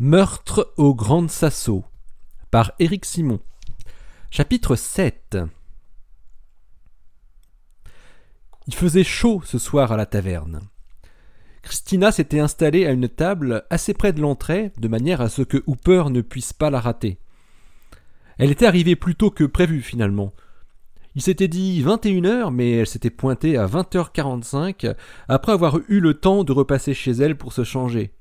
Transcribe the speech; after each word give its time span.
Meurtre 0.00 0.72
au 0.76 0.92
Grand 0.92 1.30
Sasso 1.30 1.84
par 2.50 2.72
Éric 2.80 3.04
Simon. 3.04 3.38
Chapitre 4.28 4.74
7 4.74 5.38
Il 8.66 8.74
faisait 8.74 9.04
chaud 9.04 9.40
ce 9.44 9.56
soir 9.56 9.92
à 9.92 9.96
la 9.96 10.04
taverne. 10.04 10.62
Christina 11.62 12.10
s'était 12.10 12.40
installée 12.40 12.86
à 12.86 12.90
une 12.90 13.08
table 13.08 13.64
assez 13.70 13.94
près 13.94 14.12
de 14.12 14.20
l'entrée, 14.20 14.72
de 14.78 14.88
manière 14.88 15.20
à 15.20 15.28
ce 15.28 15.42
que 15.42 15.62
Hooper 15.68 16.06
ne 16.10 16.22
puisse 16.22 16.52
pas 16.52 16.70
la 16.70 16.80
rater. 16.80 17.20
Elle 18.36 18.50
était 18.50 18.66
arrivée 18.66 18.96
plus 18.96 19.14
tôt 19.14 19.30
que 19.30 19.44
prévu 19.44 19.80
finalement. 19.80 20.32
Il 21.14 21.22
s'était 21.22 21.46
dit 21.46 21.80
21 21.82 22.24
heures, 22.24 22.50
mais 22.50 22.72
elle 22.72 22.88
s'était 22.88 23.10
pointée 23.10 23.56
à 23.56 23.68
20h45 23.68 24.96
après 25.28 25.52
avoir 25.52 25.78
eu 25.86 26.00
le 26.00 26.14
temps 26.14 26.42
de 26.42 26.50
repasser 26.50 26.94
chez 26.94 27.12
elle 27.12 27.38
pour 27.38 27.52
se 27.52 27.62
changer. 27.62 28.12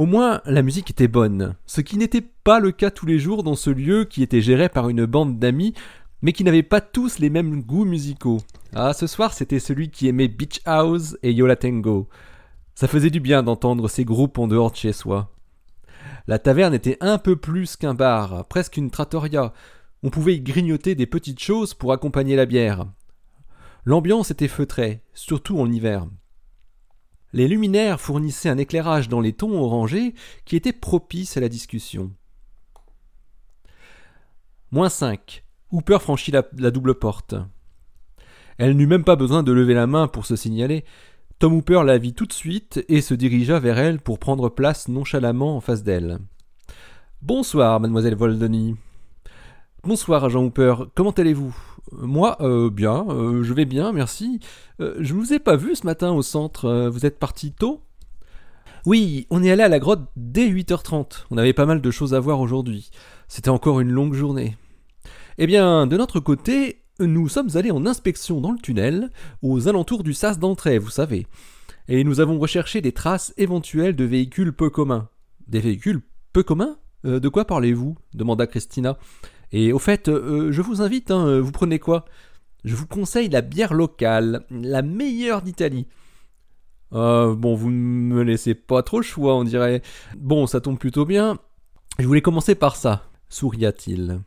Au 0.00 0.06
moins, 0.06 0.40
la 0.46 0.62
musique 0.62 0.90
était 0.90 1.08
bonne, 1.08 1.56
ce 1.66 1.82
qui 1.82 1.98
n'était 1.98 2.22
pas 2.22 2.58
le 2.58 2.72
cas 2.72 2.90
tous 2.90 3.04
les 3.04 3.18
jours 3.18 3.42
dans 3.42 3.54
ce 3.54 3.68
lieu 3.68 4.06
qui 4.06 4.22
était 4.22 4.40
géré 4.40 4.70
par 4.70 4.88
une 4.88 5.04
bande 5.04 5.38
d'amis, 5.38 5.74
mais 6.22 6.32
qui 6.32 6.42
n'avaient 6.42 6.62
pas 6.62 6.80
tous 6.80 7.18
les 7.18 7.28
mêmes 7.28 7.60
goûts 7.60 7.84
musicaux. 7.84 8.40
Ah, 8.74 8.94
ce 8.94 9.06
soir, 9.06 9.34
c'était 9.34 9.58
celui 9.58 9.90
qui 9.90 10.08
aimait 10.08 10.28
Beach 10.28 10.62
House 10.64 11.18
et 11.22 11.32
Yola 11.32 11.54
Tango. 11.54 12.08
Ça 12.74 12.88
faisait 12.88 13.10
du 13.10 13.20
bien 13.20 13.42
d'entendre 13.42 13.88
ces 13.88 14.06
groupes 14.06 14.38
en 14.38 14.48
dehors 14.48 14.70
de 14.70 14.76
chez 14.76 14.94
soi. 14.94 15.30
La 16.26 16.38
taverne 16.38 16.72
était 16.72 16.96
un 17.02 17.18
peu 17.18 17.36
plus 17.36 17.76
qu'un 17.76 17.92
bar, 17.92 18.48
presque 18.48 18.78
une 18.78 18.90
trattoria. 18.90 19.52
On 20.02 20.08
pouvait 20.08 20.36
y 20.36 20.40
grignoter 20.40 20.94
des 20.94 21.04
petites 21.04 21.40
choses 21.42 21.74
pour 21.74 21.92
accompagner 21.92 22.36
la 22.36 22.46
bière. 22.46 22.86
L'ambiance 23.84 24.30
était 24.30 24.48
feutrée, 24.48 25.02
surtout 25.12 25.60
en 25.60 25.70
hiver. 25.70 26.06
Les 27.32 27.46
luminaires 27.46 28.00
fournissaient 28.00 28.48
un 28.48 28.58
éclairage 28.58 29.08
dans 29.08 29.20
les 29.20 29.32
tons 29.32 29.58
orangés 29.58 30.14
qui 30.44 30.56
était 30.56 30.72
propice 30.72 31.36
à 31.36 31.40
la 31.40 31.48
discussion. 31.48 32.10
Moins 34.72 34.88
5. 34.88 35.44
Hooper 35.70 35.98
franchit 36.00 36.32
la, 36.32 36.70
double 36.70 36.94
porte. 36.94 37.34
Elle 38.58 38.76
n'eut 38.76 38.86
même 38.86 39.04
pas 39.04 39.16
besoin 39.16 39.42
de 39.42 39.52
lever 39.52 39.74
la 39.74 39.86
main 39.86 40.08
pour 40.08 40.26
se 40.26 40.36
signaler. 40.36 40.84
Tom 41.38 41.54
Hooper 41.54 41.82
la 41.84 41.98
vit 41.98 42.14
tout 42.14 42.26
de 42.26 42.32
suite 42.32 42.84
et 42.88 43.00
se 43.00 43.14
dirigea 43.14 43.58
vers 43.60 43.78
elle 43.78 44.00
pour 44.00 44.18
prendre 44.18 44.48
place 44.48 44.88
nonchalamment 44.88 45.56
en 45.56 45.60
face 45.60 45.82
d'elle. 45.82 46.18
Bonsoir, 47.22 47.80
mademoiselle 47.80 48.16
Voldeny. 48.16 48.76
Bonsoir, 49.84 50.24
agent 50.24 50.42
Hooper. 50.42 50.74
Comment 50.94 51.10
allez-vous? 51.10 51.56
Moi, 51.92 52.36
euh, 52.40 52.70
bien, 52.70 53.06
euh, 53.08 53.42
je 53.42 53.52
vais 53.52 53.64
bien, 53.64 53.92
merci. 53.92 54.40
Euh, 54.80 54.94
je 55.00 55.14
ne 55.14 55.18
vous 55.18 55.32
ai 55.32 55.38
pas 55.38 55.56
vu 55.56 55.74
ce 55.74 55.86
matin 55.86 56.12
au 56.12 56.22
centre. 56.22 56.66
euh, 56.66 56.90
vous 56.90 57.06
êtes 57.06 57.18
parti 57.18 57.52
tôt? 57.52 57.82
Oui, 58.86 59.26
on 59.30 59.42
est 59.42 59.50
allé 59.50 59.62
à 59.62 59.68
la 59.68 59.78
grotte 59.78 60.08
dès 60.16 60.48
8h30. 60.48 61.24
On 61.30 61.36
avait 61.36 61.52
pas 61.52 61.66
mal 61.66 61.80
de 61.80 61.90
choses 61.90 62.14
à 62.14 62.20
voir 62.20 62.40
aujourd'hui. 62.40 62.90
C'était 63.28 63.50
encore 63.50 63.80
une 63.80 63.90
longue 63.90 64.14
journée. 64.14 64.56
Eh 65.38 65.46
bien, 65.46 65.86
de 65.86 65.96
notre 65.96 66.20
côté, 66.20 66.82
nous 66.98 67.28
sommes 67.28 67.50
allés 67.56 67.70
en 67.70 67.84
inspection 67.86 68.40
dans 68.40 68.52
le 68.52 68.58
tunnel, 68.58 69.10
aux 69.42 69.68
alentours 69.68 70.02
du 70.02 70.14
sas 70.14 70.38
d'entrée, 70.38 70.78
vous 70.78 70.90
savez. 70.90 71.26
Et 71.88 72.04
nous 72.04 72.20
avons 72.20 72.38
recherché 72.38 72.80
des 72.80 72.92
traces 72.92 73.34
éventuelles 73.36 73.96
de 73.96 74.04
véhicules 74.04 74.52
peu 74.52 74.70
communs. 74.70 75.08
Des 75.46 75.60
véhicules 75.60 76.00
peu 76.32 76.42
communs? 76.42 76.76
De 77.04 77.28
quoi 77.28 77.44
parlez-vous? 77.46 77.96
demanda 78.14 78.46
Christina. 78.46 78.96
Et 79.52 79.72
au 79.72 79.78
fait, 79.78 80.08
euh, 80.08 80.52
je 80.52 80.62
vous 80.62 80.82
invite, 80.82 81.10
hein, 81.10 81.26
euh, 81.26 81.40
vous 81.40 81.52
prenez 81.52 81.78
quoi? 81.78 82.04
Je 82.64 82.76
vous 82.76 82.86
conseille 82.86 83.28
la 83.28 83.40
bière 83.40 83.74
locale, 83.74 84.44
la 84.50 84.82
meilleure 84.82 85.42
d'Italie. 85.42 85.86
Euh, 86.92 87.34
bon, 87.34 87.54
vous 87.54 87.70
ne 87.70 87.76
me 87.76 88.22
laissez 88.22 88.54
pas 88.54 88.82
trop 88.82 88.98
le 88.98 89.04
choix, 89.04 89.36
on 89.36 89.44
dirait. 89.44 89.82
Bon, 90.16 90.46
ça 90.46 90.60
tombe 90.60 90.78
plutôt 90.78 91.04
bien. 91.04 91.38
Je 91.98 92.06
voulais 92.06 92.22
commencer 92.22 92.54
par 92.54 92.76
ça, 92.76 93.04
souria-t-il. 93.28 94.20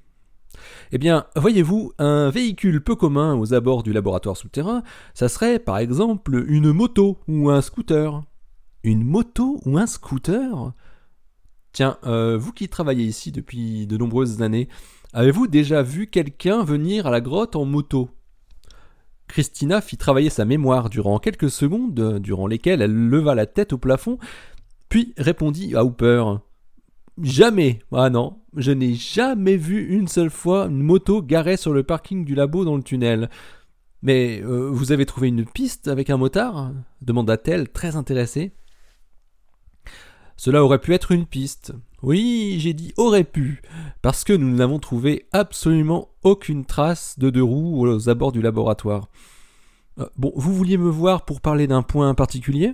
Eh 0.91 0.97
bien, 0.97 1.25
voyez-vous, 1.35 1.93
un 1.97 2.29
véhicule 2.29 2.83
peu 2.83 2.95
commun 2.95 3.35
aux 3.35 3.53
abords 3.53 3.83
du 3.83 3.91
laboratoire 3.91 4.37
souterrain, 4.37 4.83
ça 5.13 5.27
serait 5.27 5.59
par 5.59 5.77
exemple 5.77 6.45
une 6.47 6.71
moto 6.71 7.17
ou 7.27 7.49
un 7.49 7.61
scooter. 7.61 8.23
Une 8.83 9.03
moto 9.03 9.59
ou 9.65 9.77
un 9.77 9.87
scooter? 9.87 10.73
Tiens, 11.71 11.97
euh, 12.05 12.37
vous 12.37 12.51
qui 12.51 12.69
travaillez 12.69 13.05
ici 13.05 13.31
depuis 13.31 13.87
de 13.87 13.97
nombreuses 13.97 14.41
années, 14.41 14.69
avez-vous 15.13 15.47
déjà 15.47 15.81
vu 15.81 16.07
quelqu'un 16.07 16.63
venir 16.63 17.07
à 17.07 17.11
la 17.11 17.21
grotte 17.21 17.55
en 17.55 17.65
moto? 17.65 18.09
Christina 19.27 19.81
fit 19.81 19.97
travailler 19.97 20.29
sa 20.29 20.45
mémoire 20.45 20.89
durant 20.89 21.19
quelques 21.19 21.49
secondes, 21.49 22.19
durant 22.19 22.47
lesquelles 22.47 22.81
elle 22.81 22.93
leva 22.93 23.35
la 23.35 23.45
tête 23.45 23.73
au 23.73 23.77
plafond, 23.77 24.17
puis 24.89 25.13
répondit 25.17 25.75
à 25.75 25.83
Hooper. 25.83 26.23
Jamais. 27.21 27.79
Ah 27.91 28.09
non, 28.09 28.39
je 28.55 28.71
n'ai 28.71 28.95
jamais 28.95 29.55
vu 29.55 29.87
une 29.87 30.07
seule 30.07 30.29
fois 30.29 30.65
une 30.65 30.81
moto 30.81 31.21
garée 31.21 31.57
sur 31.57 31.73
le 31.73 31.83
parking 31.83 32.25
du 32.25 32.35
labo 32.35 32.65
dans 32.65 32.75
le 32.75 32.83
tunnel. 32.83 33.29
Mais 34.01 34.41
euh, 34.43 34.69
vous 34.69 34.91
avez 34.91 35.05
trouvé 35.05 35.29
une 35.29 35.45
piste 35.45 35.87
avec 35.87 36.09
un 36.09 36.17
motard? 36.17 36.71
demanda-t-elle, 37.01 37.69
très 37.69 37.95
intéressée. 37.95 38.51
Cela 40.35 40.63
aurait 40.63 40.79
pu 40.79 40.93
être 40.93 41.11
une 41.11 41.25
piste. 41.25 41.73
Oui, 42.03 42.57
j'ai 42.59 42.73
dit 42.73 42.93
aurait 42.97 43.23
pu, 43.23 43.61
parce 44.01 44.25
que 44.25 44.33
nous 44.33 44.53
n'avons 44.53 44.77
trouvé 44.77 45.25
absolument 45.31 46.09
aucune 46.23 46.65
trace 46.65 47.17
de 47.17 47.29
deux 47.29 47.41
roues 47.41 47.87
aux 47.87 48.09
abords 48.09 48.33
du 48.33 48.41
laboratoire. 48.41 49.07
Euh, 49.99 50.09
bon, 50.17 50.33
vous 50.35 50.53
vouliez 50.53 50.77
me 50.77 50.89
voir 50.89 51.23
pour 51.23 51.39
parler 51.39 51.65
d'un 51.65 51.81
point 51.81 52.13
particulier? 52.13 52.73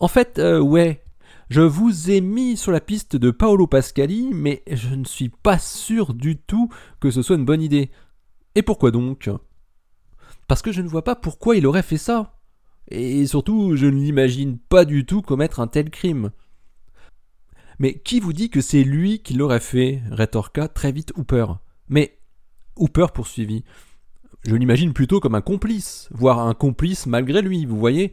En 0.00 0.08
fait, 0.08 0.40
euh, 0.40 0.58
ouais, 0.58 1.04
je 1.50 1.60
vous 1.60 2.10
ai 2.10 2.20
mis 2.20 2.56
sur 2.56 2.72
la 2.72 2.80
piste 2.80 3.14
de 3.14 3.30
Paolo 3.30 3.68
Pascali, 3.68 4.30
mais 4.34 4.64
je 4.68 4.92
ne 4.96 5.04
suis 5.04 5.28
pas 5.28 5.60
sûr 5.60 6.12
du 6.12 6.36
tout 6.36 6.68
que 6.98 7.12
ce 7.12 7.22
soit 7.22 7.36
une 7.36 7.44
bonne 7.44 7.62
idée. 7.62 7.92
Et 8.56 8.62
pourquoi 8.62 8.90
donc? 8.90 9.30
Parce 10.48 10.62
que 10.62 10.72
je 10.72 10.82
ne 10.82 10.88
vois 10.88 11.04
pas 11.04 11.14
pourquoi 11.14 11.54
il 11.54 11.64
aurait 11.64 11.84
fait 11.84 11.96
ça. 11.96 12.40
Et 12.88 13.24
surtout, 13.28 13.76
je 13.76 13.86
ne 13.86 14.00
l'imagine 14.00 14.58
pas 14.58 14.84
du 14.84 15.06
tout 15.06 15.22
commettre 15.22 15.60
un 15.60 15.68
tel 15.68 15.90
crime. 15.90 16.32
Mais 17.80 17.94
qui 17.94 18.20
vous 18.20 18.34
dit 18.34 18.50
que 18.50 18.60
c'est 18.60 18.84
lui 18.84 19.20
qui 19.20 19.32
l'aurait 19.32 19.58
fait 19.58 20.02
rétorqua 20.10 20.68
très 20.68 20.92
vite 20.92 21.14
Hooper? 21.16 21.46
Mais 21.88 22.18
Hooper 22.76 23.06
poursuivit. 23.14 23.64
Je 24.44 24.54
l'imagine 24.54 24.92
plutôt 24.92 25.18
comme 25.18 25.34
un 25.34 25.40
complice, 25.40 26.06
voire 26.12 26.40
un 26.40 26.52
complice 26.52 27.06
malgré 27.06 27.40
lui, 27.40 27.64
vous 27.64 27.78
voyez? 27.78 28.12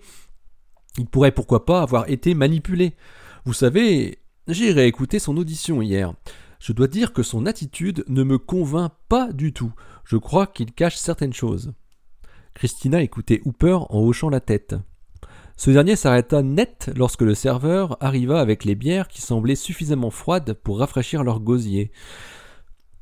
Il 0.97 1.05
pourrait 1.05 1.33
pourquoi 1.33 1.65
pas 1.65 1.81
avoir 1.81 2.09
été 2.09 2.33
manipulé. 2.33 2.95
Vous 3.43 3.51
savez, 3.51 4.19
j'ai 4.47 4.71
réécouté 4.71 5.19
son 5.19 5.35
audition 5.35 5.81
hier. 5.81 6.13
Je 6.61 6.71
dois 6.71 6.87
dire 6.87 7.11
que 7.11 7.21
son 7.21 7.45
attitude 7.45 8.05
ne 8.07 8.23
me 8.23 8.37
convainc 8.37 8.93
pas 9.09 9.33
du 9.33 9.51
tout. 9.51 9.73
Je 10.05 10.15
crois 10.15 10.47
qu'il 10.47 10.71
cache 10.71 10.95
certaines 10.95 11.33
choses. 11.33 11.73
Christina 12.53 13.01
écoutait 13.01 13.41
Hooper 13.43 13.79
en 13.89 13.99
hochant 13.99 14.29
la 14.29 14.39
tête. 14.39 14.75
Ce 15.57 15.71
dernier 15.71 15.95
s'arrêta 15.95 16.43
net 16.43 16.91
lorsque 16.95 17.23
le 17.23 17.33
serveur 17.33 17.97
arriva 17.99 18.39
avec 18.39 18.63
les 18.63 18.75
bières 18.75 19.07
qui 19.07 19.21
semblaient 19.21 19.55
suffisamment 19.55 20.11
froides 20.11 20.53
pour 20.53 20.77
rafraîchir 20.79 21.23
leur 21.23 21.39
gosier. 21.39 21.91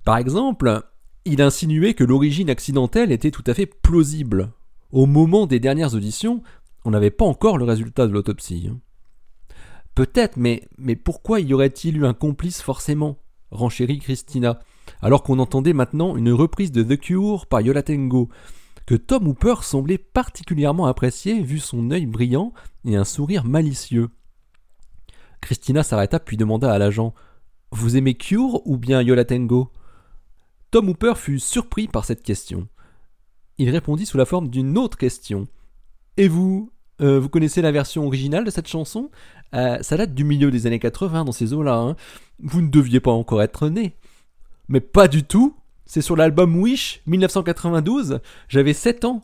Par 0.06 0.18
exemple, 0.18 0.84
il 1.26 1.42
insinuait 1.42 1.96
que 1.96 2.06
l'origine 2.06 2.50
accidentelle 2.50 3.12
était 3.12 3.32
tout 3.32 3.44
à 3.46 3.54
fait 3.54 3.66
plausible. 3.66 4.52
Au 4.94 5.06
moment 5.06 5.48
des 5.48 5.60
dernières 5.60 5.96
auditions, 5.96 6.44
on 6.86 6.92
n'avait 6.92 7.12
pas 7.12 7.26
encore 7.26 7.58
le 7.58 7.66
résultat 7.66 8.08
de 8.08 8.14
l'autopsie. 8.14 8.72
Peut-être, 9.94 10.38
mais, 10.38 10.62
pourquoi 11.04 11.42
y 11.42 11.54
aurait-il 11.54 11.98
eu 11.98 12.06
un 12.06 12.14
complice 12.14 12.62
forcément? 12.62 13.18
renchérit 13.52 14.00
Christina, 14.00 14.60
alors 15.02 15.24
qu'on 15.24 15.40
entendait 15.40 15.74
maintenant 15.74 16.18
une 16.18 16.32
reprise 16.32 16.72
de 16.72 16.84
The 16.84 17.00
Cure 17.00 17.48
par 17.48 17.62
Yola 17.62 17.84
Tango, 17.84 18.30
que 18.86 18.96
Tom 18.96 19.28
Hooper 19.28 19.56
semblait 19.62 19.98
particulièrement 19.98 20.86
apprécier 20.86 21.42
vu 21.42 21.60
son 21.60 21.90
œil 21.92 22.06
brillant 22.06 22.54
et 22.86 22.96
un 22.96 23.04
sourire 23.04 23.44
malicieux. 23.46 24.10
Christina 25.42 25.84
s'arrêta 25.84 26.20
puis 26.20 26.38
demanda 26.38 26.72
à 26.72 26.78
l'agent 26.78 27.14
Vous 27.72 27.98
aimez 27.98 28.16
Cure 28.16 28.66
ou 28.68 28.78
bien 28.78 29.02
Yola 29.02 29.26
Tango? 29.26 29.72
Tom 30.72 30.90
Hooper 30.90 31.14
fut 31.16 31.40
surpris 31.40 31.88
par 31.88 32.06
cette 32.06 32.24
question. 32.24 32.68
Il 33.58 33.70
répondit 33.70 34.06
sous 34.06 34.18
la 34.18 34.26
forme 34.26 34.50
d'une 34.50 34.78
autre 34.78 34.98
question. 34.98 35.48
Et 36.18 36.28
vous 36.28 36.72
Euh, 37.02 37.20
Vous 37.20 37.30
connaissez 37.30 37.62
la 37.62 37.72
version 37.72 38.06
originale 38.06 38.46
de 38.46 38.50
cette 38.52 38.68
chanson? 38.68 39.10
Euh, 39.54 39.78
Ça 39.82 39.98
date 39.98 40.14
du 40.14 40.24
milieu 40.24 40.52
des 40.52 40.66
années 40.68 40.80
80 40.80 41.26
dans 41.26 41.32
ces 41.32 41.54
eaux-là. 41.54 41.76
hein. 41.76 41.96
Vous 42.40 42.62
ne 42.62 42.70
deviez 42.70 43.00
pas 43.00 43.12
encore 43.12 43.42
être 43.42 43.68
né. 43.70 43.96
Mais 44.68 44.80
pas 44.82 45.08
du 45.08 45.24
tout 45.24 45.56
C'est 45.86 46.02
sur 46.02 46.16
l'album 46.16 46.56
Wish 46.58 47.02
1992. 47.08 48.20
J'avais 48.48 48.74
7 48.74 49.06
ans. 49.06 49.22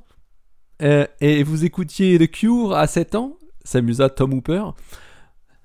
Euh, 0.81 1.05
et 1.19 1.43
vous 1.43 1.65
écoutiez 1.65 2.17
The 2.17 2.29
Cure 2.29 2.73
à 2.73 2.87
7 2.87 3.15
ans 3.15 3.37
s'amusa 3.63 4.09
Tom 4.09 4.33
Hooper. 4.33 4.63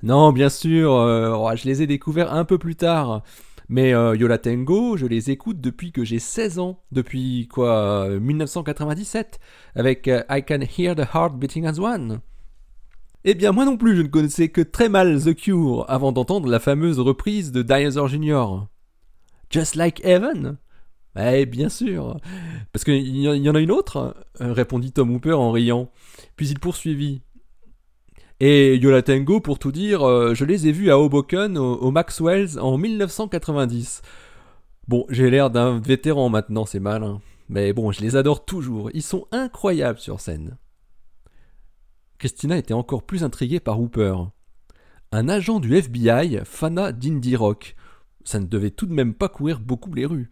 Non, 0.03 0.33
bien 0.33 0.49
sûr, 0.49 0.93
euh, 0.95 1.35
oh, 1.35 1.51
je 1.55 1.65
les 1.65 1.83
ai 1.83 1.87
découverts 1.87 2.33
un 2.33 2.45
peu 2.45 2.59
plus 2.59 2.77
tard. 2.77 3.23
Mais 3.69 3.93
euh, 3.95 4.15
Yola 4.15 4.39
Tango, 4.39 4.97
je 4.97 5.07
les 5.07 5.31
écoute 5.31 5.61
depuis 5.61 5.91
que 5.91 6.05
j'ai 6.05 6.21
16 6.21 6.61
ans, 6.61 6.85
depuis 6.93 7.49
quoi 7.49 8.05
euh, 8.07 8.21
1997, 8.21 9.41
avec 9.75 10.07
I 10.07 10.45
Can 10.47 10.61
Hear 10.61 10.95
the 10.95 11.07
Heart 11.13 11.37
Beating 11.37 11.67
as 11.67 11.81
One. 11.81 12.21
Eh 13.25 13.35
bien, 13.35 13.51
moi 13.51 13.65
non 13.65 13.77
plus, 13.77 13.97
je 13.97 14.03
ne 14.03 14.07
connaissais 14.07 14.51
que 14.51 14.61
très 14.61 14.89
mal 14.89 15.21
The 15.21 15.35
Cure 15.35 15.85
avant 15.89 16.13
d'entendre 16.13 16.49
la 16.49 16.61
fameuse 16.61 17.01
reprise 17.01 17.51
de 17.51 17.63
Dinosaur 17.63 18.07
Jr. 18.07 18.67
Just 19.51 19.75
Like 19.75 20.01
Heaven 20.05 20.59
Eh 21.19 21.47
bien 21.47 21.69
sûr 21.69 22.21
Parce 22.73 22.85
qu'il 22.85 23.17
y 23.17 23.49
en 23.49 23.55
a 23.55 23.61
une 23.61 23.71
autre 23.71 24.15
répondit 24.39 24.93
Tom 24.93 25.15
Hooper 25.15 25.33
en 25.33 25.51
riant. 25.51 25.91
Puis 26.37 26.49
il 26.49 26.61
poursuivit. 26.61 27.23
Et 28.39 28.77
Yola 28.77 29.01
Tango, 29.01 29.41
pour 29.41 29.59
tout 29.59 29.73
dire, 29.73 30.07
euh, 30.07 30.35
je 30.35 30.45
les 30.45 30.69
ai 30.69 30.73
vus 30.73 30.91
à 30.91 30.99
Hoboken, 30.99 31.57
au, 31.57 31.91
Maxwell's, 31.91 32.59
en 32.59 32.77
1990. 32.77 34.03
Bon, 34.89 35.07
j'ai 35.09 35.31
l'air 35.31 35.51
d'un 35.51 35.81
vétéran 35.81 36.29
maintenant, 36.29 36.67
c'est 36.67 36.81
malin. 36.81 37.23
Mais 37.49 37.73
bon, 37.73 37.93
je 37.93 38.03
les 38.03 38.15
adore 38.15 38.45
toujours. 38.45 38.91
Ils 38.93 39.03
sont 39.03 39.27
incroyables 39.33 39.99
sur 39.99 40.21
scène. 40.21 40.59
Christina 42.19 42.59
était 42.59 42.75
encore 42.75 43.05
plus 43.05 43.25
intriguée 43.25 43.61
par 43.61 43.81
Hooper. 43.81 44.17
Un 45.13 45.29
agent 45.31 45.59
du 45.59 45.75
FBI, 45.75 46.41
Fana 46.45 46.93
d'indie 46.93 47.37
rock. 47.37 47.75
Ça 48.25 48.39
ne 48.39 48.47
devait 48.47 48.71
tout 48.71 48.87
de 48.87 48.93
même 48.93 49.15
pas 49.15 49.31
courir 49.31 49.61
beaucoup 49.61 49.95
les 49.95 50.05
rues. 50.05 50.31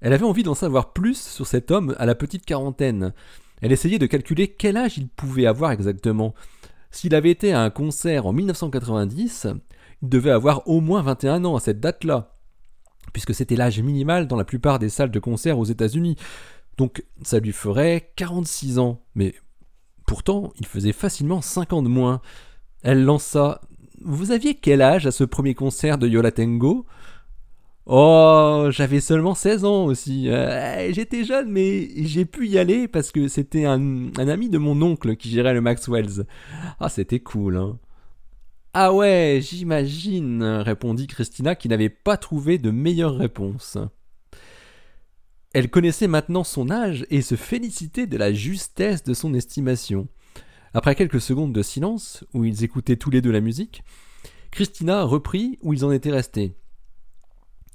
Elle 0.00 0.12
avait 0.12 0.24
envie 0.24 0.42
d'en 0.42 0.54
savoir 0.54 0.92
plus 0.92 1.18
sur 1.20 1.46
cet 1.46 1.70
homme 1.70 1.94
à 1.98 2.06
la 2.06 2.14
petite 2.14 2.46
quarantaine. 2.46 3.12
Elle 3.60 3.72
essayait 3.72 3.98
de 3.98 4.06
calculer 4.06 4.48
quel 4.48 4.76
âge 4.76 4.96
il 4.96 5.08
pouvait 5.08 5.46
avoir 5.46 5.72
exactement. 5.72 6.34
S'il 6.90 7.14
avait 7.14 7.30
été 7.30 7.52
à 7.52 7.62
un 7.62 7.70
concert 7.70 8.26
en 8.26 8.32
1990, 8.32 9.48
il 10.02 10.08
devait 10.08 10.30
avoir 10.30 10.66
au 10.66 10.80
moins 10.80 11.02
21 11.02 11.44
ans 11.44 11.56
à 11.56 11.60
cette 11.60 11.80
date-là, 11.80 12.34
puisque 13.12 13.34
c'était 13.34 13.56
l'âge 13.56 13.80
minimal 13.80 14.26
dans 14.26 14.36
la 14.36 14.44
plupart 14.44 14.78
des 14.78 14.88
salles 14.88 15.10
de 15.10 15.18
concert 15.18 15.58
aux 15.58 15.64
États-Unis. 15.64 16.16
Donc 16.78 17.04
ça 17.22 17.38
lui 17.38 17.52
ferait 17.52 18.12
46 18.16 18.78
ans. 18.78 19.02
Mais 19.14 19.34
pourtant, 20.06 20.52
il 20.58 20.66
faisait 20.66 20.92
facilement 20.92 21.42
5 21.42 21.74
ans 21.74 21.82
de 21.82 21.88
moins. 21.88 22.22
Elle 22.82 23.04
lança 23.04 23.60
Vous 24.02 24.32
aviez 24.32 24.54
quel 24.54 24.80
âge 24.80 25.06
à 25.06 25.12
ce 25.12 25.24
premier 25.24 25.54
concert 25.54 25.98
de 25.98 26.08
Yola 26.08 26.32
Tango 26.32 26.86
Oh, 27.86 28.68
j'avais 28.70 29.00
seulement 29.00 29.34
16 29.34 29.64
ans 29.64 29.84
aussi. 29.86 30.28
Euh, 30.28 30.92
j'étais 30.92 31.24
jeune, 31.24 31.50
mais 31.50 31.88
j'ai 32.04 32.24
pu 32.24 32.48
y 32.48 32.58
aller 32.58 32.88
parce 32.88 33.10
que 33.10 33.26
c'était 33.26 33.64
un, 33.64 34.12
ami 34.16 34.48
de 34.48 34.58
mon 34.58 34.80
oncle 34.82 35.16
qui 35.16 35.30
gérait 35.30 35.54
le 35.54 35.60
Maxwell's. 35.60 36.22
Ah, 36.78 36.88
c'était 36.88 37.20
cool, 37.20 37.56
hein. 37.56 37.78
Ah 38.72 38.94
ouais, 38.94 39.40
j'imagine, 39.42 40.44
répondit 40.44 41.08
Christina 41.08 41.56
qui 41.56 41.68
n'avait 41.68 41.88
pas 41.88 42.16
trouvé 42.16 42.56
de 42.58 42.70
meilleure 42.70 43.16
réponse. 43.16 43.78
Elle 45.52 45.70
connaissait 45.70 46.06
maintenant 46.06 46.44
son 46.44 46.70
âge 46.70 47.04
et 47.10 47.22
se 47.22 47.34
félicitait 47.34 48.06
de 48.06 48.16
la 48.16 48.32
justesse 48.32 49.02
de 49.02 49.12
son 49.12 49.34
estimation. 49.34 50.06
Après 50.72 50.94
quelques 50.94 51.20
secondes 51.20 51.52
de 51.52 51.62
silence, 51.62 52.22
où 52.32 52.44
ils 52.44 52.62
écoutaient 52.62 52.94
tous 52.94 53.10
les 53.10 53.20
deux 53.20 53.32
la 53.32 53.40
musique, 53.40 53.82
Christina 54.52 55.02
reprit 55.02 55.58
où 55.62 55.74
ils 55.74 55.84
en 55.84 55.90
étaient 55.90 56.12
restés. 56.12 56.54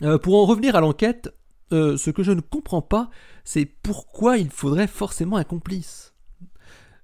Euh, 0.01 0.17
pour 0.17 0.35
en 0.35 0.45
revenir 0.45 0.75
à 0.75 0.81
l'enquête, 0.81 1.33
euh, 1.71 1.97
ce 1.97 2.09
que 2.09 2.23
je 2.23 2.31
ne 2.31 2.41
comprends 2.41 2.81
pas, 2.81 3.09
c'est 3.43 3.65
pourquoi 3.65 4.37
il 4.37 4.49
faudrait 4.49 4.87
forcément 4.87 5.37
un 5.37 5.43
complice. 5.43 6.13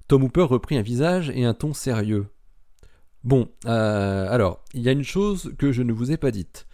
Tom 0.08 0.24
Hooper 0.24 0.44
reprit 0.44 0.78
un 0.78 0.82
visage 0.82 1.30
et 1.30 1.46
un 1.46 1.54
ton 1.54 1.74
sérieux. 1.74 2.28
Bon, 3.24 3.50
euh, 3.66 4.28
alors, 4.30 4.64
il 4.74 4.82
y 4.82 4.90
a 4.90 4.94
une 4.94 5.04
chose 5.04 5.54
que 5.58 5.72
je 5.72 5.84
ne 5.84 5.94
vous 5.94 6.12
ai 6.12 6.18
pas 6.18 6.32
dite. 6.32 6.68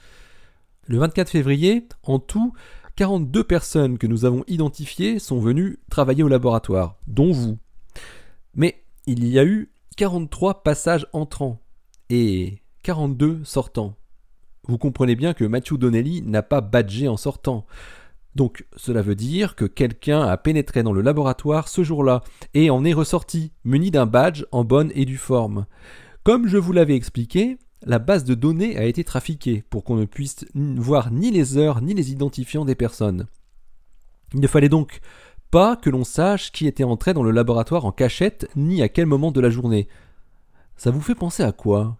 Le 0.87 0.97
24 0.97 1.29
février, 1.29 1.87
en 2.03 2.19
tout, 2.19 2.53
42 2.95 3.43
personnes 3.43 3.97
que 3.97 4.07
nous 4.07 4.25
avons 4.25 4.43
identifiées 4.47 5.19
sont 5.19 5.39
venues 5.39 5.79
travailler 5.89 6.23
au 6.23 6.27
laboratoire, 6.27 6.97
dont 7.05 7.31
vous. 7.31 7.59
Mais 8.55 8.83
il 9.05 9.27
y 9.27 9.37
a 9.37 9.45
eu 9.45 9.71
43 9.97 10.63
passages 10.63 11.05
entrants 11.13 11.61
et 12.09 12.61
42 12.83 13.43
sortants. 13.43 13.95
Vous 14.67 14.77
comprenez 14.77 15.15
bien 15.15 15.33
que 15.33 15.45
Matthew 15.45 15.77
Donnelly 15.77 16.21
n'a 16.23 16.43
pas 16.43 16.61
badgé 16.61 17.07
en 17.07 17.17
sortant. 17.17 17.65
Donc 18.35 18.65
cela 18.75 19.01
veut 19.01 19.15
dire 19.15 19.55
que 19.55 19.65
quelqu'un 19.65 20.21
a 20.21 20.37
pénétré 20.37 20.83
dans 20.83 20.93
le 20.93 21.01
laboratoire 21.01 21.67
ce 21.67 21.83
jour-là 21.83 22.23
et 22.53 22.69
en 22.69 22.85
est 22.85 22.93
ressorti, 22.93 23.51
muni 23.63 23.89
d'un 23.89 24.05
badge 24.05 24.43
en 24.51 24.63
bonne 24.63 24.91
et 24.93 25.05
due 25.05 25.17
forme. 25.17 25.65
Comme 26.23 26.47
je 26.47 26.57
vous 26.57 26.73
l'avais 26.73 26.95
expliqué, 26.95 27.57
la 27.85 27.99
base 27.99 28.25
de 28.25 28.35
données 28.35 28.77
a 28.77 28.85
été 28.85 29.03
trafiquée 29.03 29.63
pour 29.69 29.83
qu'on 29.83 29.95
ne 29.95 30.05
puisse 30.05 30.45
voir 30.53 31.11
ni 31.11 31.31
les 31.31 31.57
heures 31.57 31.81
ni 31.81 31.93
les 31.93 32.11
identifiants 32.11 32.65
des 32.65 32.75
personnes. 32.75 33.27
Il 34.33 34.41
ne 34.41 34.47
fallait 34.47 34.69
donc 34.69 34.99
pas 35.49 35.75
que 35.77 35.89
l'on 35.89 36.03
sache 36.03 36.51
qui 36.51 36.67
était 36.67 36.83
entré 36.83 37.13
dans 37.13 37.23
le 37.23 37.31
laboratoire 37.31 37.85
en 37.85 37.91
cachette 37.91 38.49
ni 38.55 38.81
à 38.81 38.89
quel 38.89 39.05
moment 39.05 39.31
de 39.31 39.39
la 39.39 39.49
journée. 39.49 39.87
Ça 40.75 40.91
vous 40.91 41.01
fait 41.01 41.15
penser 41.15 41.43
à 41.43 41.53
quoi? 41.53 41.97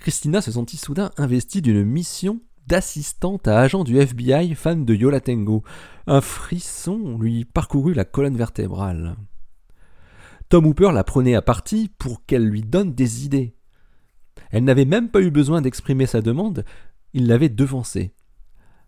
Christina 0.00 0.40
se 0.40 0.52
sentit 0.52 0.78
soudain 0.78 1.10
investie 1.18 1.60
d'une 1.60 1.84
mission 1.84 2.40
d'assistante 2.66 3.46
à 3.46 3.60
agent 3.60 3.84
du 3.84 3.98
FBI 3.98 4.54
fan 4.54 4.86
de 4.86 4.94
Yola 4.94 5.20
Tango. 5.20 5.62
Un 6.06 6.22
frisson 6.22 7.18
lui 7.18 7.44
parcourut 7.44 7.92
la 7.92 8.06
colonne 8.06 8.36
vertébrale. 8.36 9.16
Tom 10.48 10.64
Hooper 10.64 10.92
la 10.94 11.04
prenait 11.04 11.34
à 11.34 11.42
partie 11.42 11.90
pour 11.98 12.24
qu'elle 12.24 12.46
lui 12.46 12.62
donne 12.62 12.94
des 12.94 13.26
idées. 13.26 13.54
Elle 14.50 14.64
n'avait 14.64 14.86
même 14.86 15.10
pas 15.10 15.20
eu 15.20 15.30
besoin 15.30 15.60
d'exprimer 15.60 16.06
sa 16.06 16.22
demande, 16.22 16.64
il 17.12 17.26
l'avait 17.26 17.50
devancée. 17.50 18.14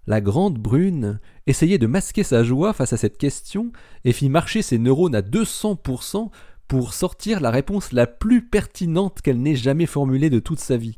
La 0.07 0.23
grande 0.23 0.59
brune 0.59 1.21
essayait 1.47 1.79
de 1.79 1.87
masquer 1.87 2.25
sa 2.25 2.43
joie 2.43 2.73
face 2.73 2.95
à 2.95 2.97
cette 2.97 3.19
question 3.19 3.71
et 4.05 4.13
fit 4.13 4.31
marcher 4.31 4.63
ses 4.63 4.79
neurones 4.79 5.15
à 5.15 5.21
200% 5.21 6.31
pour 6.69 6.95
sortir 6.95 7.41
la 7.41 7.51
réponse 7.51 7.93
la 7.93 8.07
plus 8.07 8.47
pertinente 8.47 9.21
qu'elle 9.21 9.41
n'ait 9.41 9.57
jamais 9.57 9.87
formulée 9.87 10.31
de 10.31 10.39
toute 10.39 10.61
sa 10.61 10.77
vie. 10.77 10.97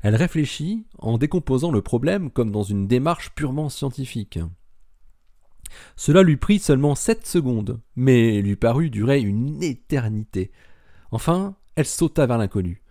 Elle 0.00 0.16
réfléchit 0.16 0.86
en 0.98 1.18
décomposant 1.18 1.70
le 1.70 1.82
problème 1.82 2.30
comme 2.30 2.50
dans 2.50 2.62
une 2.62 2.86
démarche 2.86 3.34
purement 3.34 3.68
scientifique. 3.68 4.38
Cela 5.96 6.22
lui 6.22 6.36
prit 6.36 6.58
seulement 6.58 6.94
sept 6.94 7.26
secondes, 7.26 7.80
mais 7.96 8.40
lui 8.42 8.56
parut 8.56 8.90
durer 8.90 9.20
une 9.20 9.62
éternité. 9.62 10.52
Enfin, 11.10 11.56
elle 11.76 11.86
sauta 11.86 12.26
vers 12.26 12.38
l'inconnu. 12.38 12.82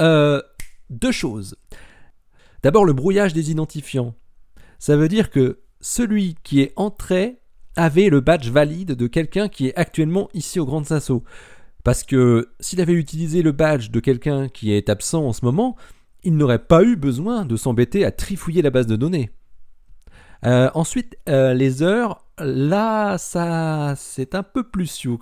Euh. 0.00 0.42
Deux 0.90 1.12
choses. 1.12 1.56
D'abord 2.62 2.86
le 2.86 2.94
brouillage 2.94 3.34
des 3.34 3.50
identifiants. 3.50 4.14
Ça 4.78 4.96
veut 4.96 5.08
dire 5.08 5.30
que 5.30 5.60
celui 5.80 6.34
qui 6.42 6.60
est 6.62 6.72
entré 6.76 7.42
avait 7.78 8.10
le 8.10 8.20
badge 8.20 8.50
valide 8.50 8.92
de 8.92 9.06
quelqu'un 9.06 9.48
qui 9.48 9.68
est 9.68 9.76
actuellement 9.76 10.28
ici 10.34 10.58
au 10.58 10.66
Grand 10.66 10.90
Assauts. 10.90 11.22
Parce 11.84 12.02
que 12.02 12.50
s'il 12.60 12.80
avait 12.80 12.92
utilisé 12.92 13.40
le 13.40 13.52
badge 13.52 13.90
de 13.90 14.00
quelqu'un 14.00 14.48
qui 14.48 14.72
est 14.72 14.88
absent 14.88 15.24
en 15.24 15.32
ce 15.32 15.44
moment, 15.44 15.76
il 16.24 16.36
n'aurait 16.36 16.58
pas 16.58 16.82
eu 16.82 16.96
besoin 16.96 17.44
de 17.44 17.56
s'embêter 17.56 18.04
à 18.04 18.10
trifouiller 18.10 18.62
la 18.62 18.70
base 18.70 18.86
de 18.86 18.96
données. 18.96 19.30
Euh, 20.44 20.70
ensuite, 20.74 21.16
euh, 21.28 21.54
les 21.54 21.82
heures, 21.82 22.24
là, 22.38 23.16
ça, 23.16 23.94
c'est 23.96 24.34
un 24.34 24.42
peu 24.42 24.64
plus 24.64 24.88
sioux. 24.88 25.20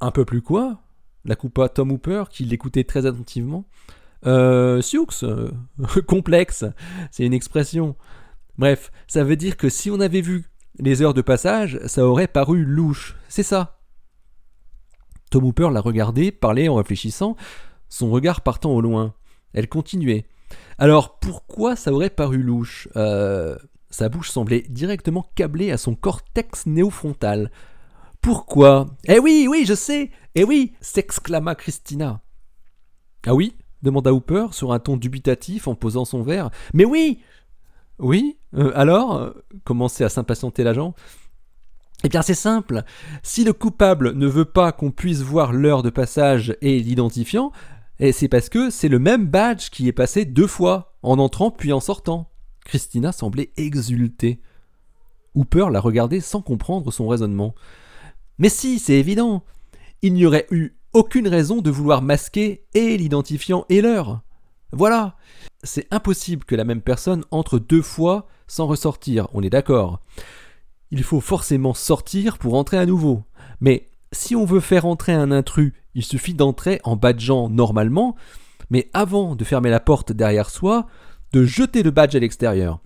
Un 0.00 0.10
peu 0.10 0.24
plus 0.24 0.42
quoi? 0.42 0.80
La 1.24 1.36
coupa 1.36 1.68
Tom 1.68 1.92
Hooper, 1.92 2.24
qui 2.30 2.44
l'écoutait 2.44 2.84
très 2.84 3.06
attentivement. 3.06 3.64
Euh, 4.26 4.82
sioux, 4.82 5.06
complexe, 6.06 6.64
c'est 7.12 7.24
une 7.24 7.32
expression. 7.32 7.94
Bref, 8.58 8.90
ça 9.06 9.22
veut 9.22 9.36
dire 9.36 9.56
que 9.56 9.68
si 9.68 9.90
on 9.90 10.00
avait 10.00 10.20
vu 10.20 10.50
les 10.78 11.02
heures 11.02 11.14
de 11.14 11.22
passage, 11.22 11.78
ça 11.86 12.04
aurait 12.06 12.28
paru 12.28 12.64
louche. 12.64 13.16
C'est 13.28 13.42
ça. 13.42 13.80
Tom 15.30 15.44
Hooper 15.44 15.70
la 15.72 15.80
regardait, 15.80 16.30
parlait 16.32 16.68
en 16.68 16.76
réfléchissant, 16.76 17.36
son 17.88 18.10
regard 18.10 18.40
partant 18.42 18.70
au 18.70 18.80
loin. 18.80 19.14
Elle 19.52 19.68
continuait. 19.68 20.26
Alors 20.78 21.18
pourquoi 21.18 21.76
ça 21.76 21.92
aurait 21.92 22.10
paru 22.10 22.42
louche? 22.42 22.88
Euh, 22.96 23.56
Sa 23.90 24.08
bouche 24.08 24.30
semblait 24.30 24.62
directement 24.68 25.26
câblée 25.34 25.70
à 25.70 25.78
son 25.78 25.94
cortex 25.94 26.66
néofrontal. 26.66 27.50
Pourquoi? 28.20 28.86
Eh 29.06 29.18
oui, 29.18 29.46
oui, 29.48 29.64
je 29.66 29.74
sais 29.74 30.10
Eh 30.34 30.44
oui 30.44 30.74
s'exclama 30.80 31.54
Christina. 31.54 32.20
Ah 33.26 33.34
oui? 33.34 33.56
demanda 33.82 34.12
Hooper 34.12 34.46
sur 34.52 34.72
un 34.72 34.78
ton 34.78 34.96
dubitatif 34.96 35.68
en 35.68 35.74
posant 35.74 36.04
son 36.04 36.22
verre. 36.22 36.50
Mais 36.72 36.84
oui 36.84 37.20
oui 37.98 38.38
euh, 38.54 38.72
Alors 38.74 39.16
euh, 39.16 39.30
commençait 39.64 40.04
à 40.04 40.08
s'impatienter 40.08 40.64
l'agent? 40.64 40.94
Eh 42.02 42.08
bien 42.08 42.22
c'est 42.22 42.34
simple. 42.34 42.82
Si 43.22 43.44
le 43.44 43.52
coupable 43.52 44.12
ne 44.12 44.26
veut 44.26 44.44
pas 44.44 44.72
qu'on 44.72 44.90
puisse 44.90 45.22
voir 45.22 45.52
l'heure 45.52 45.82
de 45.82 45.90
passage 45.90 46.56
et 46.60 46.80
l'identifiant, 46.80 47.50
eh, 48.00 48.12
c'est 48.12 48.28
parce 48.28 48.48
que 48.48 48.70
c'est 48.70 48.88
le 48.88 48.98
même 48.98 49.26
badge 49.26 49.70
qui 49.70 49.88
est 49.88 49.92
passé 49.92 50.24
deux 50.24 50.46
fois, 50.46 50.96
en 51.02 51.18
entrant 51.18 51.50
puis 51.50 51.72
en 51.72 51.80
sortant. 51.80 52.30
Christina 52.64 53.12
semblait 53.12 53.52
exulter. 53.56 54.40
Hooper 55.34 55.68
la 55.70 55.80
regardait 55.80 56.20
sans 56.20 56.42
comprendre 56.42 56.92
son 56.92 57.06
raisonnement. 57.06 57.54
Mais 58.38 58.48
si, 58.48 58.78
c'est 58.78 58.94
évident. 58.94 59.44
Il 60.02 60.14
n'y 60.14 60.26
aurait 60.26 60.46
eu 60.50 60.76
aucune 60.92 61.28
raison 61.28 61.60
de 61.60 61.70
vouloir 61.70 62.02
masquer 62.02 62.66
et 62.74 62.96
l'identifiant 62.96 63.64
et 63.68 63.80
l'heure. 63.80 64.22
Voilà. 64.76 65.16
C'est 65.62 65.86
impossible 65.92 66.44
que 66.44 66.54
la 66.54 66.64
même 66.64 66.82
personne 66.82 67.24
entre 67.30 67.58
deux 67.58 67.82
fois 67.82 68.26
sans 68.46 68.66
ressortir, 68.66 69.28
on 69.32 69.42
est 69.42 69.50
d'accord. 69.50 70.00
Il 70.90 71.02
faut 71.02 71.20
forcément 71.20 71.74
sortir 71.74 72.38
pour 72.38 72.54
entrer 72.54 72.76
à 72.76 72.86
nouveau. 72.86 73.24
Mais 73.60 73.86
si 74.12 74.36
on 74.36 74.44
veut 74.44 74.60
faire 74.60 74.86
entrer 74.86 75.12
un 75.12 75.30
intrus, 75.30 75.72
il 75.94 76.04
suffit 76.04 76.34
d'entrer 76.34 76.80
en 76.84 76.96
badgeant 76.96 77.48
normalement, 77.48 78.16
mais 78.70 78.90
avant 78.92 79.34
de 79.34 79.44
fermer 79.44 79.70
la 79.70 79.80
porte 79.80 80.12
derrière 80.12 80.50
soi, 80.50 80.86
de 81.32 81.44
jeter 81.44 81.82
le 81.82 81.90
badge 81.90 82.14
à 82.14 82.18
l'extérieur. 82.18 82.80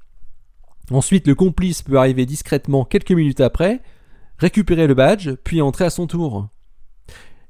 Ensuite, 0.91 1.27
le 1.27 1.35
complice 1.35 1.83
peut 1.83 1.99
arriver 1.99 2.25
discrètement 2.25 2.85
quelques 2.85 3.13
minutes 3.13 3.41
après, 3.41 3.83
récupérer 4.39 4.87
le 4.87 4.95
badge, 4.95 5.33
puis 5.45 5.61
entrer 5.61 5.85
à 5.85 5.91
son 5.91 6.07
tour. 6.07 6.49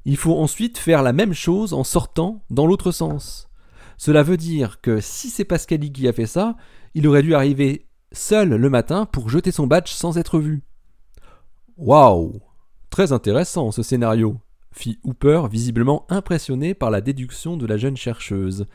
Il 0.05 0.17
faut 0.17 0.37
ensuite 0.37 0.77
faire 0.77 1.03
la 1.03 1.13
même 1.13 1.33
chose 1.33 1.73
en 1.73 1.83
sortant 1.83 2.43
dans 2.49 2.65
l'autre 2.65 2.91
sens. 2.91 3.48
Cela 3.99 4.23
veut 4.23 4.37
dire 4.37 4.79
que 4.79 5.01
si 5.01 5.29
c'est 5.29 5.43
Pascali 5.43 5.91
qui 5.91 6.07
a 6.07 6.13
fait 6.13 6.25
ça, 6.25 6.55
il 6.95 7.05
aurait 7.05 7.21
dû 7.21 7.35
arriver 7.35 7.85
seul 8.13 8.55
le 8.55 8.69
matin 8.69 9.05
pour 9.05 9.29
jeter 9.29 9.51
son 9.51 9.67
badge 9.67 9.91
sans 9.91 10.17
être 10.17 10.39
vu. 10.39 10.63
Waouh 11.75 12.39
Très 12.89 13.11
intéressant 13.11 13.71
ce 13.71 13.83
scénario, 13.83 14.39
fit 14.71 14.99
Hooper, 15.03 15.41
visiblement 15.51 16.05
impressionné 16.09 16.73
par 16.73 16.91
la 16.91 17.01
déduction 17.01 17.57
de 17.57 17.65
la 17.65 17.75
jeune 17.75 17.97
chercheuse. 17.97 18.67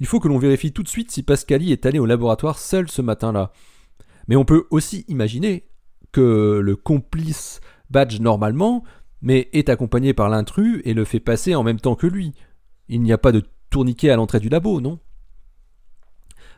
Il 0.00 0.06
faut 0.06 0.18
que 0.18 0.26
l'on 0.26 0.38
vérifie 0.38 0.72
tout 0.72 0.82
de 0.82 0.88
suite 0.88 1.12
si 1.12 1.22
Pascali 1.22 1.70
est 1.70 1.86
allé 1.86 2.00
au 2.00 2.06
laboratoire 2.06 2.58
seul 2.58 2.90
ce 2.90 3.00
matin-là. 3.00 3.52
Mais 4.26 4.34
on 4.34 4.44
peut 4.44 4.66
aussi 4.70 5.04
imaginer 5.06 5.68
que 6.10 6.58
le 6.60 6.74
complice 6.74 7.60
badge 7.90 8.18
normalement, 8.18 8.82
mais 9.20 9.48
est 9.52 9.68
accompagné 9.68 10.14
par 10.14 10.28
l'intrus 10.28 10.82
et 10.84 10.94
le 10.94 11.04
fait 11.04 11.20
passer 11.20 11.54
en 11.54 11.62
même 11.62 11.78
temps 11.78 11.94
que 11.94 12.08
lui. 12.08 12.34
Il 12.88 13.02
n'y 13.02 13.12
a 13.12 13.18
pas 13.18 13.30
de 13.30 13.44
tourniquet 13.72 14.10
à 14.10 14.16
l'entrée 14.16 14.38
du 14.38 14.48
labo, 14.48 14.80
non? 14.80 15.00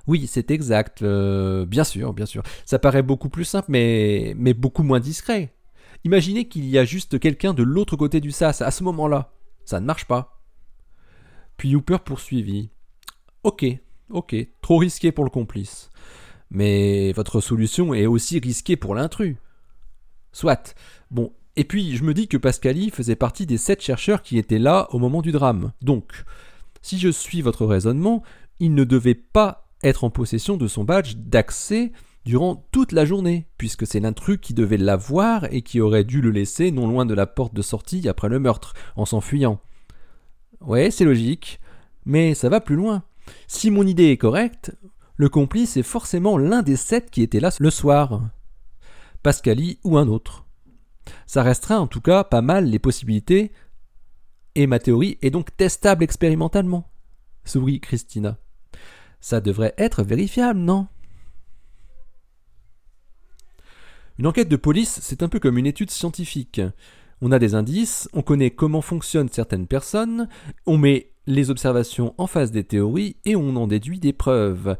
Oui, 0.06 0.26
c'est 0.26 0.50
exact. 0.50 1.00
Euh, 1.02 1.64
bien 1.64 1.84
sûr, 1.84 2.12
bien 2.12 2.26
sûr. 2.26 2.42
Ça 2.66 2.78
paraît 2.78 3.02
beaucoup 3.02 3.30
plus 3.30 3.44
simple, 3.44 3.70
mais, 3.70 4.34
beaucoup 4.54 4.82
moins 4.82 5.00
discret. 5.00 5.54
Imaginez 6.04 6.48
qu'il 6.48 6.66
y 6.66 6.76
a 6.76 6.84
juste 6.84 7.18
quelqu'un 7.18 7.54
de 7.54 7.62
l'autre 7.62 7.96
côté 7.96 8.20
du 8.20 8.30
sas 8.30 8.60
à 8.60 8.70
ce 8.70 8.84
moment-là. 8.84 9.32
Ça 9.64 9.80
ne 9.80 9.86
marche 9.86 10.04
pas. 10.04 10.42
Puis 11.56 11.74
Hooper 11.74 11.98
poursuivit. 12.04 12.68
Ok, 13.42 13.64
ok, 14.10 14.36
trop 14.60 14.76
risqué 14.76 15.12
pour 15.12 15.24
le 15.24 15.30
complice. 15.30 15.90
Mais 16.50 17.12
votre 17.12 17.40
solution 17.40 17.94
est 17.94 18.06
aussi 18.06 18.38
risquée 18.38 18.76
pour 18.76 18.94
l'intrus. 18.94 19.36
Soit. 20.32 20.74
Bon, 21.10 21.32
et 21.56 21.64
puis 21.64 21.96
je 21.96 22.04
me 22.04 22.12
dis 22.12 22.28
que 22.28 22.36
Pascali 22.36 22.90
faisait 22.90 23.16
partie 23.16 23.46
des 23.46 23.56
sept 23.56 23.80
chercheurs 23.80 24.22
qui 24.22 24.36
étaient 24.36 24.58
là 24.58 24.88
au 24.90 24.98
moment 24.98 25.22
du 25.22 25.32
drame. 25.32 25.72
Donc, 25.80 26.12
si 26.84 26.98
je 26.98 27.08
suis 27.08 27.40
votre 27.40 27.64
raisonnement, 27.64 28.22
il 28.60 28.74
ne 28.74 28.84
devait 28.84 29.14
pas 29.14 29.70
être 29.82 30.04
en 30.04 30.10
possession 30.10 30.58
de 30.58 30.68
son 30.68 30.84
badge 30.84 31.14
d'accès 31.16 31.92
durant 32.26 32.66
toute 32.72 32.92
la 32.92 33.06
journée, 33.06 33.46
puisque 33.56 33.86
c'est 33.86 34.00
l'intrus 34.00 34.38
qui 34.38 34.52
devait 34.52 34.76
l'avoir 34.76 35.50
et 35.50 35.62
qui 35.62 35.80
aurait 35.80 36.04
dû 36.04 36.20
le 36.20 36.30
laisser 36.30 36.70
non 36.72 36.86
loin 36.86 37.06
de 37.06 37.14
la 37.14 37.26
porte 37.26 37.54
de 37.54 37.62
sortie 37.62 38.06
après 38.06 38.28
le 38.28 38.38
meurtre, 38.38 38.74
en 38.96 39.06
s'enfuyant. 39.06 39.60
Ouais, 40.60 40.90
c'est 40.90 41.06
logique, 41.06 41.58
mais 42.04 42.34
ça 42.34 42.50
va 42.50 42.60
plus 42.60 42.76
loin. 42.76 43.02
Si 43.46 43.70
mon 43.70 43.86
idée 43.86 44.10
est 44.10 44.18
correcte, 44.18 44.76
le 45.16 45.30
complice 45.30 45.78
est 45.78 45.82
forcément 45.82 46.36
l'un 46.36 46.60
des 46.60 46.76
sept 46.76 47.10
qui 47.10 47.22
étaient 47.22 47.40
là 47.40 47.48
le 47.60 47.70
soir. 47.70 48.28
Pascali 49.22 49.78
ou 49.84 49.96
un 49.96 50.06
autre. 50.06 50.44
Ça 51.26 51.42
restreint 51.42 51.78
en 51.78 51.86
tout 51.86 52.02
cas 52.02 52.24
pas 52.24 52.42
mal 52.42 52.66
les 52.66 52.78
possibilités, 52.78 53.52
et 54.54 54.66
ma 54.66 54.78
théorie 54.78 55.18
est 55.22 55.30
donc 55.30 55.56
testable 55.56 56.04
expérimentalement. 56.04 56.88
Sourit 57.44 57.80
Christina. 57.80 58.38
Ça 59.20 59.40
devrait 59.40 59.74
être 59.78 60.02
vérifiable, 60.02 60.60
non? 60.60 60.86
Une 64.18 64.26
enquête 64.26 64.48
de 64.48 64.56
police, 64.56 65.00
c'est 65.02 65.22
un 65.22 65.28
peu 65.28 65.40
comme 65.40 65.58
une 65.58 65.66
étude 65.66 65.90
scientifique. 65.90 66.60
On 67.20 67.32
a 67.32 67.38
des 67.38 67.54
indices, 67.54 68.08
on 68.12 68.22
connaît 68.22 68.50
comment 68.50 68.82
fonctionnent 68.82 69.28
certaines 69.28 69.66
personnes, 69.66 70.28
on 70.66 70.78
met 70.78 71.12
les 71.26 71.50
observations 71.50 72.14
en 72.18 72.26
face 72.26 72.50
des 72.50 72.64
théories 72.64 73.16
et 73.24 73.34
on 73.34 73.56
en 73.56 73.66
déduit 73.66 73.98
des 73.98 74.12
preuves 74.12 74.76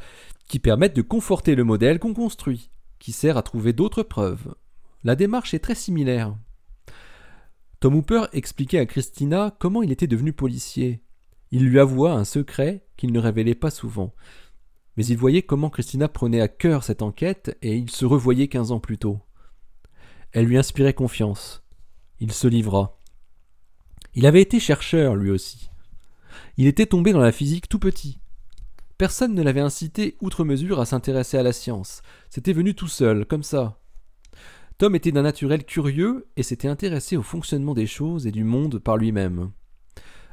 qui 0.47 0.59
permettent 0.59 0.97
de 0.97 1.03
conforter 1.03 1.55
le 1.55 1.65
modèle 1.65 1.99
qu'on 1.99 2.15
construit, 2.15 2.71
qui 2.99 3.13
sert 3.13 3.37
à 3.37 3.43
trouver 3.43 3.73
d'autres 3.73 4.03
preuves. 4.03 4.55
La 5.03 5.17
démarche 5.17 5.55
est 5.55 5.59
très 5.59 5.75
similaire. 5.75 6.37
Tom 7.85 7.97
Hooper 7.97 8.25
expliquait 8.33 8.79
à 8.79 8.87
Christina 8.87 9.55
comment 9.59 9.83
il 9.83 9.93
était 9.93 10.07
devenu 10.07 10.33
policier. 10.33 11.03
Il 11.51 11.67
lui 11.67 11.79
avoua 11.79 12.15
un 12.15 12.25
secret 12.25 12.87
qu'il 12.97 13.13
ne 13.13 13.19
révélait 13.21 13.55
pas 13.55 13.69
souvent 13.69 14.15
mais 14.97 15.05
il 15.05 15.19
voyait 15.19 15.43
comment 15.43 15.69
Christina 15.69 16.09
prenait 16.09 16.41
à 16.41 16.49
cœur 16.49 16.83
cette 16.83 17.03
enquête 17.03 17.59
et 17.61 17.77
il 17.77 17.91
se 17.91 18.07
revoyait 18.07 18.49
quinze 18.49 18.73
ans 18.73 18.81
plus 18.81 18.97
tôt. 18.97 19.21
Elle 20.33 20.47
lui 20.47 20.57
inspirait 20.57 20.95
confiance. 20.95 21.63
Il 22.21 22.33
se 22.33 22.49
livra. 22.49 23.03
Il 24.15 24.25
avait 24.25 24.41
été 24.41 24.61
chercheur, 24.61 25.15
lui 25.15 25.31
aussi. 25.31 25.69
Il 26.57 26.67
était 26.67 26.87
tombé 26.87 27.13
dans 27.13 27.21
la 27.21 27.33
physique 27.33 27.69
tout 27.69 27.79
petit. 27.79 28.19
Personne 28.97 29.35
ne 29.35 29.43
l'avait 29.43 29.61
incité 29.61 30.17
outre 30.23 30.43
mesure 30.43 30.81
à 30.81 30.87
s'intéresser 30.87 31.37
à 31.37 31.43
la 31.43 31.53
science. 31.53 32.01
C'était 32.31 32.55
venu 32.55 32.75
tout 32.75 32.89
seul, 32.89 33.27
comme 33.27 33.43
ça. 33.43 33.84
Était 34.93 35.13
d'un 35.13 35.23
naturel 35.23 35.65
curieux 35.65 36.27
et 36.37 36.43
s'était 36.43 36.69
intéressé 36.69 37.17
au 37.17 37.23
fonctionnement 37.23 37.73
des 37.73 37.87
choses 37.87 38.27
et 38.27 38.31
du 38.31 38.45
monde 38.45 38.79
par 38.79 38.99
lui-même. 38.99 39.51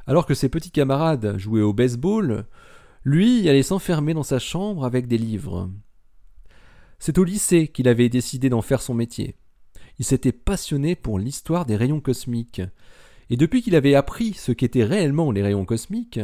Alors 0.06 0.26
que 0.26 0.34
ses 0.34 0.50
petits 0.50 0.70
camarades 0.70 1.38
jouaient 1.38 1.62
au 1.62 1.72
baseball, 1.72 2.44
lui 3.02 3.48
allait 3.48 3.62
s'enfermer 3.62 4.12
dans 4.12 4.22
sa 4.22 4.38
chambre 4.38 4.84
avec 4.84 5.08
des 5.08 5.16
livres. 5.16 5.70
C'est 6.98 7.16
au 7.16 7.24
lycée 7.24 7.68
qu'il 7.68 7.88
avait 7.88 8.10
décidé 8.10 8.50
d'en 8.50 8.60
faire 8.60 8.82
son 8.82 8.92
métier. 8.92 9.36
Il 9.98 10.04
s'était 10.04 10.32
passionné 10.32 10.96
pour 10.96 11.18
l'histoire 11.18 11.64
des 11.64 11.76
rayons 11.76 12.00
cosmiques. 12.00 12.62
Et 13.30 13.38
depuis 13.38 13.62
qu'il 13.62 13.74
avait 13.74 13.94
appris 13.94 14.34
ce 14.34 14.52
qu'étaient 14.52 14.84
réellement 14.84 15.32
les 15.32 15.42
rayons 15.42 15.64
cosmiques, 15.64 16.20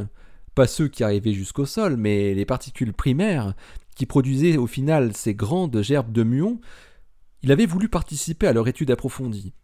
pas 0.54 0.66
ceux 0.66 0.88
qui 0.88 1.02
arrivaient 1.02 1.32
jusqu'au 1.32 1.64
sol, 1.64 1.96
mais 1.96 2.34
les 2.34 2.44
particules 2.44 2.92
primaires, 2.92 3.54
qui 3.96 4.06
produisaient 4.06 4.58
au 4.58 4.66
final 4.66 5.16
ces 5.16 5.34
grandes 5.34 5.80
gerbes 5.82 6.12
de 6.12 6.22
muons, 6.22 6.60
il 7.42 7.52
avait 7.52 7.66
voulu 7.66 7.88
participer 7.88 8.46
à 8.46 8.52
leur 8.52 8.68
étude 8.68 8.90
approfondie. 8.90 9.54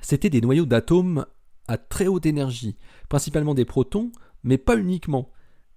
C'étaient 0.00 0.30
des 0.30 0.40
noyaux 0.40 0.66
d'atomes 0.66 1.26
à 1.68 1.78
très 1.78 2.06
haute 2.06 2.26
énergie, 2.26 2.76
principalement 3.08 3.54
des 3.54 3.64
protons, 3.64 4.10
mais 4.42 4.58
pas 4.58 4.76
uniquement, 4.76 5.30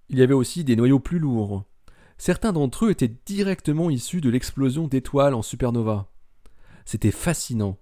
il 0.10 0.20
y 0.20 0.24
avait 0.24 0.34
aussi 0.34 0.64
des 0.64 0.76
noyaux 0.76 1.00
plus 1.00 1.20
lourds. 1.20 1.66
Certains 2.18 2.54
d'entre 2.54 2.86
eux 2.86 2.92
étaient 2.92 3.14
directement 3.26 3.90
issus 3.90 4.22
de 4.22 4.30
l'explosion 4.30 4.88
d'étoiles 4.88 5.34
en 5.34 5.42
supernova. 5.42 6.12
C'était 6.86 7.12
fascinant. 7.12 7.78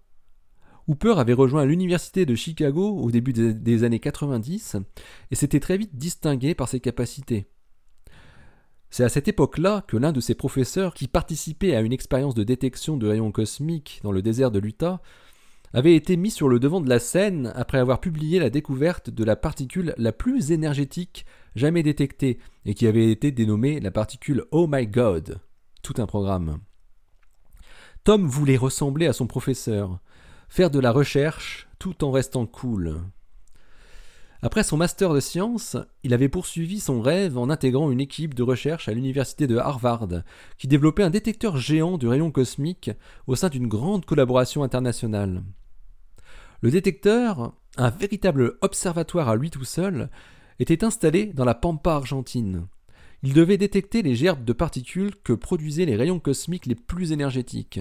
Hooper 0.88 1.15
avait 1.17 1.33
rejoint 1.33 1.65
l'université 1.65 2.25
de 2.25 2.36
Chicago 2.36 2.98
au 2.98 3.10
début 3.10 3.31
des 3.31 3.83
années 3.83 4.00
90 4.00 4.77
et 5.31 5.36
s'était 5.36 5.60
très 5.60 5.77
vite 5.77 5.95
distingué 5.95 6.55
par 6.55 6.67
ses 6.67 6.79
capacités. 6.79 7.48
C'est 8.93 9.03
à 9.03 9.09
cette 9.09 9.27
époque-là 9.27 9.83
que 9.88 9.97
l'un 9.97 10.12
de 10.12 10.19
ses 10.19 10.35
professeurs, 10.35 10.93
qui 10.93 11.07
participait 11.07 11.75
à 11.75 11.81
une 11.81 11.93
expérience 11.93 12.35
de 12.35 12.43
détection 12.43 12.95
de 12.95 13.07
rayons 13.07 13.31
cosmiques 13.31 14.00
dans 14.03 14.12
le 14.12 14.21
désert 14.21 14.51
de 14.51 14.59
l'Utah, 14.59 15.01
avait 15.73 15.95
été 15.95 16.15
mis 16.15 16.29
sur 16.29 16.47
le 16.47 16.59
devant 16.59 16.79
de 16.79 16.88
la 16.88 17.00
scène 17.00 17.51
après 17.55 17.79
avoir 17.79 18.00
publié 18.00 18.38
la 18.38 18.51
découverte 18.51 19.09
de 19.09 19.23
la 19.23 19.35
particule 19.35 19.95
la 19.97 20.12
plus 20.12 20.51
énergétique 20.51 21.25
jamais 21.55 21.81
détectée 21.81 22.38
et 22.65 22.75
qui 22.75 22.85
avait 22.85 23.09
été 23.09 23.31
dénommée 23.31 23.79
la 23.79 23.89
particule 23.89 24.45
Oh 24.51 24.67
my 24.69 24.85
God. 24.85 25.39
Tout 25.81 25.95
un 25.97 26.05
programme. 26.05 26.59
Tom 28.03 28.27
voulait 28.27 28.57
ressembler 28.57 29.07
à 29.07 29.13
son 29.13 29.25
professeur, 29.25 30.01
faire 30.50 30.69
de 30.69 30.79
la 30.79 30.91
recherche 30.91 31.67
tout 31.79 32.03
en 32.03 32.12
restant 32.12 32.45
cool. 32.45 33.01
Après 34.45 34.63
son 34.63 34.75
master 34.75 35.13
de 35.13 35.21
sciences, 35.21 35.77
il 36.03 36.13
avait 36.13 36.27
poursuivi 36.27 36.81
son 36.81 37.01
rêve 37.01 37.38
en 37.38 37.50
intégrant 37.50 37.89
une 37.91 38.01
équipe 38.01 38.33
de 38.33 38.43
recherche 38.43 38.89
à 38.89 38.93
l'université 38.93 39.47
de 39.47 39.55
Harvard, 39.55 40.09
qui 40.57 40.67
développait 40.67 41.03
un 41.03 41.09
détecteur 41.09 41.55
géant 41.55 41.97
de 41.97 42.09
rayons 42.09 42.29
cosmiques 42.29 42.91
au 43.25 43.38
sein 43.38 43.47
d'une 43.47 43.69
grande 43.69 44.03
collaboration 44.03 44.62
internationale. 44.62 45.43
Le 46.59 46.71
détecteur, 46.71 47.53
un 47.77 47.89
véritable 47.89 48.57
observatoire 48.59 49.29
à 49.29 49.38
lui 49.38 49.50
tout 49.50 49.63
seul, 49.63 50.09
était 50.59 50.83
installé 50.83 51.27
dans 51.27 51.45
la 51.45 51.55
pampa 51.55 51.93
argentine. 51.93 52.67
Il 53.23 53.31
devait 53.31 53.57
détecter 53.57 54.01
les 54.01 54.13
gerbes 54.13 54.43
de 54.43 54.51
particules 54.51 55.15
que 55.23 55.31
produisaient 55.31 55.85
les 55.85 55.95
rayons 55.95 56.19
cosmiques 56.19 56.65
les 56.65 56.75
plus 56.75 57.13
énergétiques. 57.13 57.79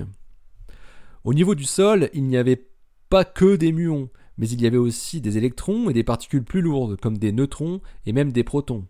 Au 1.25 1.35
niveau 1.35 1.57
du 1.57 1.64
sol, 1.64 2.09
il 2.14 2.28
n'y 2.28 2.37
avait 2.37 2.69
pas 3.09 3.25
que 3.25 3.57
des 3.57 3.73
muons, 3.73 4.11
mais 4.42 4.49
il 4.49 4.61
y 4.61 4.66
avait 4.66 4.76
aussi 4.76 5.20
des 5.20 5.38
électrons 5.38 5.88
et 5.88 5.92
des 5.92 6.02
particules 6.02 6.42
plus 6.42 6.62
lourdes, 6.62 6.99
comme 7.00 7.16
des 7.16 7.30
neutrons 7.30 7.80
et 8.06 8.12
même 8.12 8.32
des 8.32 8.42
protons. 8.42 8.88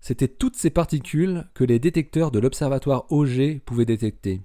C'étaient 0.00 0.26
toutes 0.26 0.56
ces 0.56 0.70
particules 0.70 1.46
que 1.54 1.62
les 1.62 1.78
détecteurs 1.78 2.32
de 2.32 2.40
l'observatoire 2.40 3.06
Auger 3.12 3.62
pouvaient 3.64 3.84
détecter. 3.84 4.42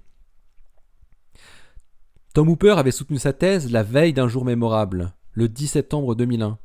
Tom 2.32 2.48
Hooper 2.48 2.76
avait 2.78 2.92
soutenu 2.92 3.18
sa 3.18 3.32
thèse 3.32 3.72
la 3.72 3.82
veille 3.82 4.12
d'un 4.12 4.28
jour 4.28 4.44
mémorable, 4.44 5.14
le 5.32 5.48
10 5.48 5.66
septembre 5.66 6.14
2001, 6.14 6.58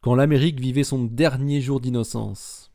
quand 0.00 0.14
l'Amérique 0.14 0.58
vivait 0.58 0.82
son 0.82 1.04
dernier 1.04 1.60
jour 1.60 1.82
d'innocence. 1.82 2.72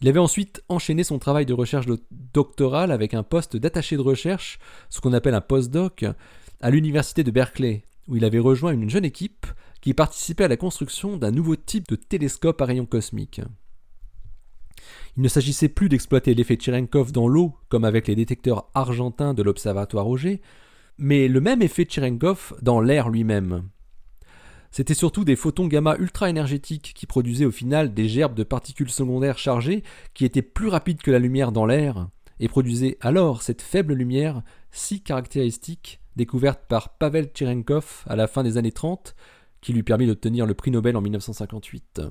Il 0.00 0.08
avait 0.08 0.20
ensuite 0.20 0.64
enchaîné 0.70 1.04
son 1.04 1.18
travail 1.18 1.44
de 1.44 1.52
recherche 1.52 1.84
doctorale 2.32 2.92
avec 2.92 3.12
un 3.12 3.22
poste 3.22 3.58
d'attaché 3.58 3.96
de 3.96 4.00
recherche, 4.00 4.58
ce 4.88 5.02
qu'on 5.02 5.12
appelle 5.12 5.34
un 5.34 5.42
postdoc, 5.42 6.06
à 6.62 6.70
l'université 6.70 7.24
de 7.24 7.30
Berkeley, 7.30 7.84
où 8.08 8.16
il 8.16 8.24
avait 8.24 8.38
rejoint 8.38 8.72
une 8.72 8.90
jeune 8.90 9.04
équipe 9.04 9.46
qui 9.80 9.94
participait 9.94 10.44
à 10.44 10.48
la 10.48 10.56
construction 10.56 11.16
d'un 11.16 11.30
nouveau 11.30 11.56
type 11.56 11.88
de 11.88 11.96
télescope 11.96 12.60
à 12.60 12.64
rayons 12.64 12.86
cosmiques. 12.86 13.40
Il 15.16 15.22
ne 15.22 15.28
s'agissait 15.28 15.68
plus 15.68 15.88
d'exploiter 15.88 16.34
l'effet 16.34 16.58
Cherenkov 16.60 17.12
dans 17.12 17.28
l'eau, 17.28 17.54
comme 17.68 17.84
avec 17.84 18.08
les 18.08 18.16
détecteurs 18.16 18.68
argentins 18.74 19.34
de 19.34 19.42
l'observatoire 19.42 20.08
Auger, 20.08 20.40
mais 20.98 21.28
le 21.28 21.40
même 21.40 21.62
effet 21.62 21.86
Cherenkov 21.88 22.54
dans 22.62 22.80
l'air 22.80 23.08
lui-même. 23.08 23.68
C'était 24.70 24.94
surtout 24.94 25.24
des 25.24 25.36
photons 25.36 25.68
gamma 25.68 25.96
ultra 25.98 26.28
énergétiques 26.28 26.94
qui 26.96 27.06
produisaient 27.06 27.44
au 27.44 27.52
final 27.52 27.94
des 27.94 28.08
gerbes 28.08 28.34
de 28.34 28.42
particules 28.42 28.90
secondaires 28.90 29.38
chargées 29.38 29.84
qui 30.14 30.24
étaient 30.24 30.42
plus 30.42 30.66
rapides 30.66 31.00
que 31.00 31.12
la 31.12 31.20
lumière 31.20 31.52
dans 31.52 31.64
l'air 31.64 32.08
et 32.40 32.48
produisaient 32.48 32.98
alors 33.00 33.42
cette 33.42 33.62
faible 33.62 33.94
lumière 33.94 34.42
si 34.74 35.00
caractéristique 35.00 36.00
découverte 36.16 36.66
par 36.68 36.90
Pavel 36.98 37.30
Cherenkov 37.34 38.04
à 38.06 38.16
la 38.16 38.26
fin 38.26 38.42
des 38.42 38.58
années 38.58 38.72
30 38.72 39.14
qui 39.60 39.72
lui 39.72 39.82
permit 39.82 40.06
d'obtenir 40.06 40.44
le 40.44 40.54
prix 40.54 40.70
Nobel 40.70 40.96
en 40.96 41.00
1958. 41.00 42.02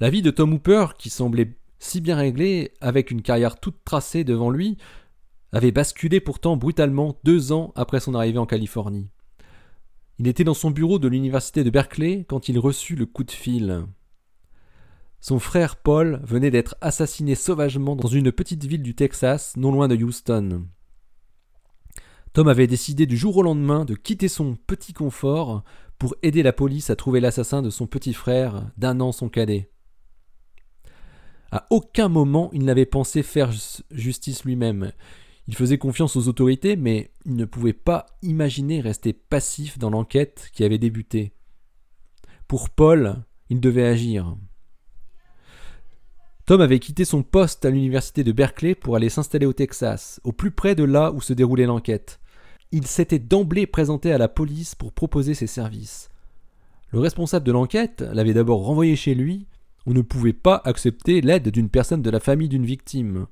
La 0.00 0.10
vie 0.10 0.22
de 0.22 0.30
Tom 0.30 0.52
Hooper, 0.52 0.86
qui 0.98 1.08
semblait 1.08 1.56
si 1.78 2.00
bien 2.02 2.16
réglée, 2.16 2.72
avec 2.80 3.10
une 3.10 3.22
carrière 3.22 3.58
toute 3.58 3.82
tracée 3.84 4.22
devant 4.22 4.50
lui, 4.50 4.76
avait 5.52 5.72
basculé 5.72 6.20
pourtant 6.20 6.56
brutalement 6.56 7.16
deux 7.24 7.52
ans 7.52 7.72
après 7.74 8.00
son 8.00 8.14
arrivée 8.14 8.38
en 8.38 8.46
Californie. 8.46 9.08
Il 10.18 10.28
était 10.28 10.44
dans 10.44 10.54
son 10.54 10.70
bureau 10.70 10.98
de 10.98 11.08
l'université 11.08 11.64
de 11.64 11.70
Berkeley 11.70 12.26
quand 12.28 12.50
il 12.50 12.58
reçut 12.58 12.96
le 12.96 13.06
coup 13.06 13.24
de 13.24 13.30
fil. 13.30 13.86
Son 15.20 15.38
frère 15.38 15.76
Paul 15.76 16.20
venait 16.24 16.50
d'être 16.50 16.76
assassiné 16.80 17.34
sauvagement 17.34 17.94
dans 17.94 18.08
une 18.08 18.32
petite 18.32 18.64
ville 18.64 18.82
du 18.82 18.94
Texas, 18.94 19.54
non 19.56 19.70
loin 19.70 19.86
de 19.86 19.96
Houston. 19.96 20.66
Tom 22.32 22.48
avait 22.48 22.66
décidé 22.66 23.06
du 23.06 23.16
jour 23.16 23.36
au 23.36 23.42
lendemain 23.42 23.84
de 23.84 23.94
quitter 23.94 24.28
son 24.28 24.56
petit 24.66 24.92
confort 24.92 25.62
pour 25.98 26.14
aider 26.22 26.42
la 26.42 26.54
police 26.54 26.88
à 26.88 26.96
trouver 26.96 27.20
l'assassin 27.20 27.60
de 27.60 27.70
son 27.70 27.86
petit 27.86 28.14
frère, 28.14 28.70
d'un 28.78 29.00
an 29.00 29.12
son 29.12 29.28
cadet. 29.28 29.70
À 31.50 31.66
aucun 31.70 32.08
moment 32.08 32.48
il 32.54 32.64
n'avait 32.64 32.86
pensé 32.86 33.22
faire 33.22 33.52
justice 33.90 34.44
lui-même. 34.44 34.92
Il 35.48 35.56
faisait 35.56 35.78
confiance 35.78 36.16
aux 36.16 36.28
autorités, 36.28 36.76
mais 36.76 37.10
il 37.26 37.34
ne 37.34 37.44
pouvait 37.44 37.72
pas 37.72 38.06
imaginer 38.22 38.80
rester 38.80 39.12
passif 39.12 39.78
dans 39.78 39.90
l'enquête 39.90 40.48
qui 40.54 40.64
avait 40.64 40.78
débuté. 40.78 41.34
Pour 42.46 42.70
Paul, 42.70 43.24
il 43.48 43.60
devait 43.60 43.86
agir. 43.86 44.36
Tom 46.46 46.60
avait 46.60 46.78
quitté 46.78 47.04
son 47.04 47.22
poste 47.22 47.64
à 47.64 47.70
l'université 47.70 48.24
de 48.24 48.32
Berkeley 48.32 48.74
pour 48.74 48.96
aller 48.96 49.08
s'installer 49.08 49.46
au 49.46 49.52
Texas, 49.52 50.20
au 50.24 50.32
plus 50.32 50.50
près 50.50 50.74
de 50.74 50.84
là 50.84 51.12
où 51.12 51.20
se 51.20 51.32
déroulait 51.32 51.66
l'enquête. 51.66 52.20
Il 52.72 52.86
s'était 52.86 53.18
d'emblée 53.18 53.66
présenté 53.66 54.12
à 54.12 54.18
la 54.18 54.28
police 54.28 54.74
pour 54.74 54.92
proposer 54.92 55.34
ses 55.34 55.46
services. 55.46 56.08
Le 56.92 56.98
responsable 56.98 57.46
de 57.46 57.52
l'enquête 57.52 58.00
l'avait 58.12 58.34
d'abord 58.34 58.64
renvoyé 58.64 58.96
chez 58.96 59.14
lui, 59.14 59.46
on 59.86 59.92
ne 59.92 60.02
pouvait 60.02 60.32
pas 60.32 60.60
accepter 60.64 61.20
l'aide 61.20 61.48
d'une 61.48 61.68
personne 61.68 62.02
de 62.02 62.10
la 62.10 62.20
famille 62.20 62.48
d'une 62.48 62.66
victime. 62.66 63.26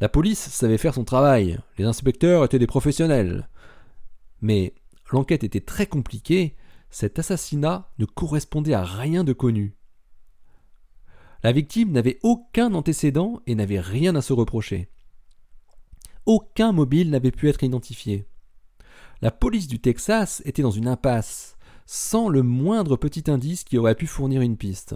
La 0.00 0.10
police 0.10 0.40
savait 0.48 0.78
faire 0.78 0.94
son 0.94 1.04
travail, 1.04 1.58
les 1.78 1.84
inspecteurs 1.84 2.44
étaient 2.44 2.58
des 2.58 2.66
professionnels. 2.66 3.48
Mais 4.42 4.74
l'enquête 5.10 5.42
était 5.42 5.60
très 5.60 5.86
compliquée, 5.86 6.54
cet 6.90 7.18
assassinat 7.18 7.90
ne 7.98 8.04
correspondait 8.04 8.74
à 8.74 8.84
rien 8.84 9.24
de 9.24 9.32
connu. 9.32 9.74
La 11.42 11.52
victime 11.52 11.92
n'avait 11.92 12.18
aucun 12.22 12.74
antécédent 12.74 13.40
et 13.46 13.54
n'avait 13.54 13.80
rien 13.80 14.14
à 14.16 14.22
se 14.22 14.32
reprocher. 14.32 14.88
Aucun 16.24 16.72
mobile 16.72 17.10
n'avait 17.10 17.30
pu 17.30 17.48
être 17.48 17.62
identifié. 17.62 18.26
La 19.22 19.30
police 19.30 19.68
du 19.68 19.78
Texas 19.78 20.42
était 20.44 20.62
dans 20.62 20.70
une 20.70 20.88
impasse, 20.88 21.56
sans 21.86 22.28
le 22.28 22.42
moindre 22.42 22.96
petit 22.96 23.30
indice 23.30 23.64
qui 23.64 23.78
aurait 23.78 23.94
pu 23.94 24.06
fournir 24.06 24.42
une 24.42 24.56
piste. 24.56 24.94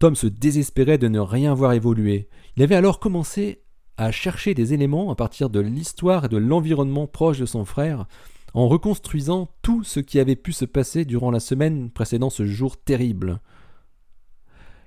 Tom 0.00 0.16
se 0.16 0.26
désespérait 0.26 0.98
de 0.98 1.08
ne 1.08 1.20
rien 1.20 1.54
voir 1.54 1.72
évoluer. 1.72 2.28
Il 2.56 2.62
avait 2.62 2.74
alors 2.74 3.00
commencé 3.00 3.62
à 3.96 4.10
chercher 4.10 4.54
des 4.54 4.72
éléments 4.72 5.10
à 5.10 5.14
partir 5.14 5.50
de 5.50 5.60
l'histoire 5.60 6.24
et 6.24 6.28
de 6.28 6.38
l'environnement 6.38 7.06
proche 7.06 7.38
de 7.38 7.46
son 7.46 7.64
frère, 7.64 8.06
en 8.54 8.66
reconstruisant 8.66 9.48
tout 9.62 9.84
ce 9.84 10.00
qui 10.00 10.18
avait 10.18 10.36
pu 10.36 10.52
se 10.52 10.64
passer 10.64 11.04
durant 11.04 11.30
la 11.30 11.38
semaine 11.38 11.90
précédant 11.90 12.30
ce 12.30 12.46
jour 12.46 12.76
terrible. 12.82 13.40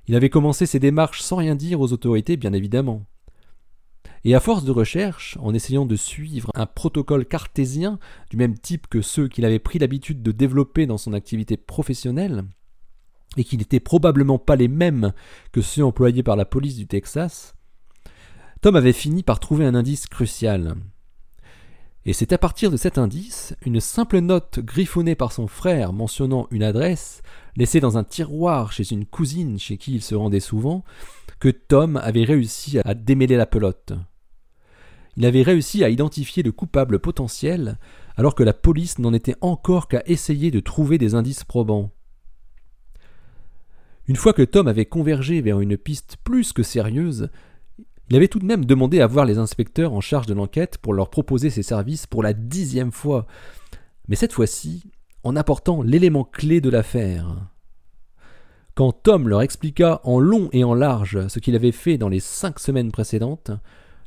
Il 0.08 0.16
avait 0.16 0.30
commencé 0.30 0.66
ses 0.66 0.80
démarches 0.80 1.22
sans 1.22 1.38
rien 1.38 1.56
dire 1.56 1.80
aux 1.80 1.94
autorités, 1.94 2.38
bien 2.38 2.54
évidemment. 2.54 3.06
Et 4.26 4.36
à 4.36 4.40
force 4.40 4.64
de 4.64 4.72
recherche, 4.72 5.38
en 5.42 5.54
essayant 5.54 5.86
de 5.86 5.96
suivre 5.96 6.50
un 6.56 6.66
protocole 6.66 7.26
cartésien 7.26 8.00
du 8.30 8.38
même 8.38 8.58
type 8.58 8.88
que 8.88 9.02
ceux 9.02 9.28
qu'il 9.28 9.46
avait 9.46 9.60
pris 9.60 9.80
l'habitude 9.80 10.22
de 10.22 10.32
développer 10.32 10.86
dans 10.86 10.98
son 10.98 11.14
activité 11.14 11.58
professionnelle, 11.58 12.46
et 13.36 13.44
qui 13.44 13.58
n'étaient 13.58 13.80
probablement 13.80 14.40
pas 14.40 14.56
les 14.56 14.68
mêmes 14.68 15.14
que 15.52 15.62
ceux 15.62 15.84
employés 15.84 16.24
par 16.24 16.36
la 16.36 16.46
police 16.46 16.76
du 16.76 16.88
Texas, 16.88 17.56
Tom 18.62 18.76
avait 18.76 18.94
fini 18.94 19.24
par 19.24 19.40
trouver 19.40 19.66
un 19.66 19.76
indice 19.76 20.08
crucial. 20.08 20.76
Et 22.06 22.14
c'est 22.14 22.34
à 22.34 22.38
partir 22.38 22.70
de 22.70 22.78
cet 22.78 22.98
indice, 22.98 23.56
une 23.66 23.80
simple 23.80 24.20
note 24.20 24.60
griffonnée 24.60 25.16
par 25.16 25.32
son 25.32 25.48
frère 25.48 25.94
mentionnant 25.94 26.48
une 26.52 26.64
adresse, 26.64 27.22
laissée 27.56 27.80
dans 27.80 27.98
un 27.98 28.04
tiroir 28.04 28.72
chez 28.72 28.92
une 28.92 29.06
cousine 29.06 29.60
chez 29.60 29.78
qui 29.78 29.94
il 29.94 30.02
se 30.02 30.16
rendait 30.16 30.40
souvent, 30.40 30.84
que 31.40 31.50
Tom 31.50 31.98
avait 31.98 32.24
réussi 32.24 32.80
à 32.84 32.94
démêler 32.94 33.38
la 33.38 33.46
pelote. 33.46 33.94
Il 35.18 35.26
avait 35.26 35.44
réussi 35.44 35.84
à 35.84 35.90
identifier 35.90 36.42
le 36.42 36.52
coupable 36.52 37.00
potentiel, 37.00 37.78
alors 38.16 38.36
que 38.36 38.44
la 38.44 38.54
police 38.54 39.00
n'en 39.00 39.14
était 39.14 39.36
encore 39.42 39.88
qu'à 39.88 40.04
essayer 40.06 40.52
de 40.52 40.60
trouver 40.60 40.98
des 40.98 41.16
indices 41.16 41.44
probants. 41.44 41.92
Une 44.08 44.16
fois 44.16 44.34
que 44.34 44.42
Tom 44.42 44.68
avait 44.68 44.86
convergé 44.86 45.42
vers 45.42 45.60
une 45.62 45.78
piste 45.78 46.18
plus 46.24 46.52
que 46.52 46.64
sérieuse, 46.64 47.30
il 48.10 48.18
avait 48.18 48.28
tout 48.28 48.40
de 48.40 48.46
même 48.46 48.66
demandé 48.66 49.00
à 49.00 49.08
voir 49.08 49.26
les 49.26 49.38
inspecteurs 49.38 49.94
en 49.94 50.02
charge 50.02 50.26
de 50.26 50.34
l'enquête 50.34 50.78
pour 50.78 50.94
leur 50.94 51.10
proposer 51.10 51.50
ses 51.50 51.64
services 51.64 52.06
pour 52.06 52.22
la 52.22 52.34
dixième 52.34 52.92
fois, 52.92 53.28
mais 54.08 54.16
cette 54.16 54.34
fois-ci 54.34 54.84
en 55.24 55.36
apportant 55.36 55.82
l'élément 55.82 56.24
clé 56.24 56.62
de 56.62 56.70
l'affaire. 56.70 57.50
Quand 58.76 58.92
Tom 58.92 59.30
leur 59.30 59.42
expliqua 59.42 60.02
en 60.04 60.20
long 60.20 60.50
et 60.52 60.64
en 60.64 60.74
large 60.74 61.28
ce 61.28 61.40
qu'il 61.40 61.56
avait 61.56 61.72
fait 61.72 61.98
dans 61.98 62.10
les 62.10 62.20
cinq 62.20 62.60
semaines 62.60 62.92
précédentes, 62.92 63.52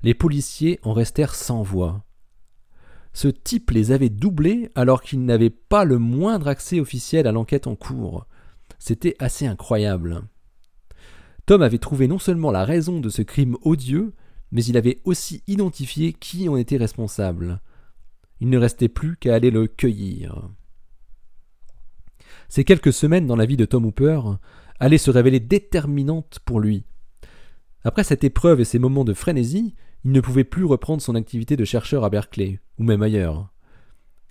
les 0.02 0.14
policiers 0.14 0.80
en 0.82 0.92
restèrent 0.92 1.34
sans 1.34 1.62
voix. 1.62 2.04
Ce 3.12 3.28
type 3.28 3.70
les 3.70 3.92
avait 3.92 4.08
doublés 4.08 4.70
alors 4.74 5.02
qu'ils 5.02 5.24
n'avaient 5.24 5.50
pas 5.50 5.84
le 5.84 5.98
moindre 5.98 6.48
accès 6.48 6.80
officiel 6.80 7.26
à 7.26 7.32
l'enquête 7.32 7.66
en 7.66 7.76
cours. 7.76 8.26
C'était 8.78 9.16
assez 9.18 9.46
incroyable. 9.46 10.22
Tom 11.46 11.62
avait 11.62 11.78
trouvé 11.78 12.08
non 12.08 12.18
seulement 12.18 12.50
la 12.50 12.64
raison 12.64 13.00
de 13.00 13.08
ce 13.08 13.22
crime 13.22 13.56
odieux, 13.62 14.12
mais 14.50 14.64
il 14.64 14.76
avait 14.76 15.00
aussi 15.04 15.42
identifié 15.46 16.12
qui 16.12 16.48
en 16.48 16.56
était 16.56 16.76
responsable. 16.76 17.60
Il 18.40 18.50
ne 18.50 18.58
restait 18.58 18.88
plus 18.88 19.16
qu'à 19.16 19.34
aller 19.34 19.50
le 19.50 19.66
cueillir. 19.66 20.50
Ces 22.48 22.64
quelques 22.64 22.92
semaines 22.92 23.26
dans 23.26 23.36
la 23.36 23.46
vie 23.46 23.56
de 23.56 23.64
Tom 23.64 23.86
Hooper 23.86 24.20
allaient 24.78 24.98
se 24.98 25.10
révéler 25.10 25.40
déterminantes 25.40 26.38
pour 26.44 26.60
lui. 26.60 26.84
Après 27.84 28.04
cette 28.04 28.24
épreuve 28.24 28.60
et 28.60 28.64
ces 28.64 28.78
moments 28.78 29.04
de 29.04 29.14
frénésie, 29.14 29.74
il 30.04 30.12
ne 30.12 30.20
pouvait 30.20 30.44
plus 30.44 30.64
reprendre 30.64 31.02
son 31.02 31.14
activité 31.14 31.56
de 31.56 31.64
chercheur 31.64 32.04
à 32.04 32.10
Berkeley, 32.10 32.60
ou 32.78 32.84
même 32.84 33.02
ailleurs. 33.02 33.52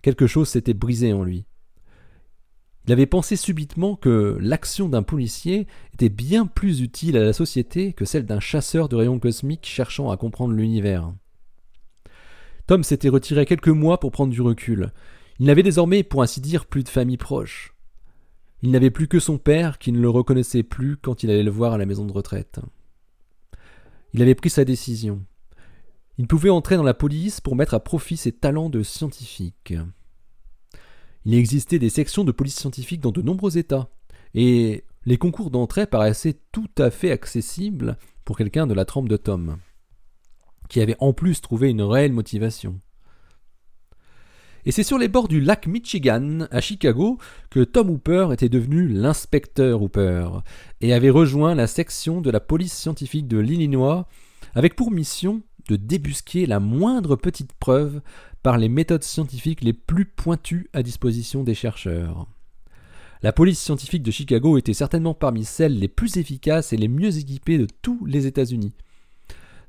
Quelque 0.02 0.28
chose 0.28 0.50
s'était 0.50 0.74
brisé 0.74 1.14
en 1.14 1.24
lui. 1.24 1.46
Il 2.86 2.92
avait 2.92 3.08
pensé 3.08 3.36
subitement 3.36 3.96
que 3.96 4.38
l'action 4.40 4.88
d'un 4.88 5.02
policier 5.02 5.68
était 5.94 6.10
bien 6.10 6.46
plus 6.46 6.82
utile 6.82 7.18
à 7.18 7.24
la 7.24 7.34
société 7.34 7.94
que 7.94 8.06
celle 8.06 8.26
d'un 8.26 8.40
chasseur 8.40 8.88
de 8.90 8.96
rayons 8.96 9.20
cosmiques 9.20 9.66
cherchant 9.66 10.12
à 10.12 10.18
comprendre 10.18 10.54
l'univers. 10.54 11.12
Tom 12.68 12.84
s'était 12.84 13.10
retiré 13.10 13.46
quelques 13.46 13.68
mois 13.68 14.00
pour 14.00 14.12
prendre 14.12 14.32
du 14.32 14.42
recul. 14.42 14.92
Il 15.40 15.48
n'avait 15.48 15.64
désormais, 15.64 16.04
pour 16.04 16.22
ainsi 16.22 16.42
dire, 16.42 16.66
plus 16.66 16.84
de 16.84 16.90
famille 16.90 17.18
proche. 17.18 17.75
Il 18.62 18.72
n'avait 18.72 18.92
plus 18.92 19.08
que 19.08 19.20
son 19.20 19.38
père 19.38 19.78
qui 19.78 19.92
ne 19.92 20.00
le 20.00 20.10
reconnaissait 20.10 20.64
plus 20.64 20.98
quand 20.98 21.24
il 21.24 21.30
allait 21.30 21.44
le 21.44 21.52
voir 21.52 21.74
à 21.74 21.78
la 21.78 21.86
maison 21.86 22.06
de 22.06 22.12
retraite. 22.12 22.60
Il 24.14 24.22
avait 24.22 24.36
pris 24.36 24.50
sa 24.50 24.66
décision. 24.66 25.24
Il 26.18 26.28
pouvait 26.28 26.50
entrer 26.50 26.78
dans 26.78 26.84
la 26.84 26.94
police 26.94 27.42
pour 27.42 27.56
mettre 27.56 27.74
à 27.74 27.82
profit 27.82 28.18
ses 28.18 28.32
talents 28.32 28.70
de 28.70 28.82
scientifique. 28.82 29.74
Il 31.26 31.34
existait 31.34 31.80
des 31.80 31.90
sections 31.90 32.24
de 32.24 32.32
police 32.32 32.56
scientifique 32.56 33.02
dans 33.02 33.12
de 33.12 33.22
nombreux 33.22 33.58
États, 33.58 33.90
et 34.34 34.84
les 35.06 35.18
concours 35.18 35.52
d'entrée 35.52 35.86
paraissaient 35.88 36.40
tout 36.52 36.70
à 36.78 36.92
fait 36.92 37.12
accessibles 37.12 37.98
pour 38.24 38.38
quelqu'un 38.38 38.68
de 38.68 38.74
la 38.74 38.86
trempe 38.86 39.10
de 39.10 39.18
Tom, 39.18 39.58
qui 40.70 40.82
avait 40.82 40.96
en 41.00 41.14
plus 41.14 41.42
trouvé 41.42 41.70
une 41.70 41.82
réelle 41.82 42.14
motivation. 42.14 42.80
Et 44.66 44.72
c'est 44.72 44.84
sur 44.84 44.98
les 44.98 45.08
bords 45.08 45.28
du 45.28 45.42
lac 45.42 45.68
Michigan, 45.68 46.48
à 46.50 46.60
Chicago, 46.60 47.20
que 47.52 47.60
Tom 47.60 47.90
Hooper 47.90 48.30
était 48.34 48.50
devenu 48.50 48.88
l'inspecteur 48.88 49.82
Hooper, 49.82 50.28
et 50.82 50.94
avait 50.94 51.12
rejoint 51.12 51.54
la 51.54 51.68
section 51.68 52.20
de 52.20 52.32
la 52.32 52.40
police 52.40 52.74
scientifique 52.74 53.28
de 53.28 53.38
l'Illinois, 53.38 54.08
avec 54.56 54.76
pour 54.76 54.90
mission 54.90 55.44
de 55.70 55.76
débusquer 55.76 56.48
la 56.48 56.60
moindre 56.60 57.16
petite 57.16 57.54
preuve 57.54 58.02
par 58.42 58.58
les 58.58 58.70
méthodes 58.70 59.04
scientifiques 59.04 59.64
les 59.64 59.74
plus 59.74 60.06
pointues 60.06 60.70
à 60.74 60.82
disposition 60.82 61.44
des 61.44 61.56
chercheurs. 61.56 62.28
La 63.22 63.34
police 63.34 63.60
scientifique 63.60 64.04
de 64.04 64.12
Chicago 64.12 64.58
était 64.58 64.74
certainement 64.74 65.14
parmi 65.14 65.46
celles 65.46 65.80
les 65.80 65.88
plus 65.88 66.18
efficaces 66.18 66.74
et 66.74 66.78
les 66.78 66.88
mieux 66.88 67.18
équipées 67.18 67.58
de 67.58 67.68
tous 67.82 68.06
les 68.06 68.28
États-Unis. 68.28 68.74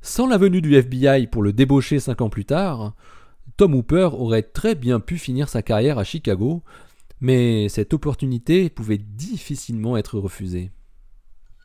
Sans 0.03 0.27
la 0.27 0.39
venue 0.39 0.61
du 0.61 0.75
FBI 0.75 1.27
pour 1.27 1.43
le 1.43 1.53
débaucher 1.53 1.99
cinq 1.99 2.21
ans 2.21 2.29
plus 2.29 2.45
tard, 2.45 2.95
Tom 3.57 3.75
Hooper 3.75 4.11
aurait 4.13 4.43
très 4.43 4.75
bien 4.75 5.01
pu 5.01 5.19
finir 5.19 5.49
sa 5.49 5.63
carrière 5.63 5.99
à 5.99 6.05
Chicago, 6.05 6.63
mais 7.21 7.69
cette 7.69 7.95
opportunité 7.95 8.69
pouvait 8.69 8.99
difficilement 8.99 9.97
être 9.97 10.19
refusée. 10.19 10.71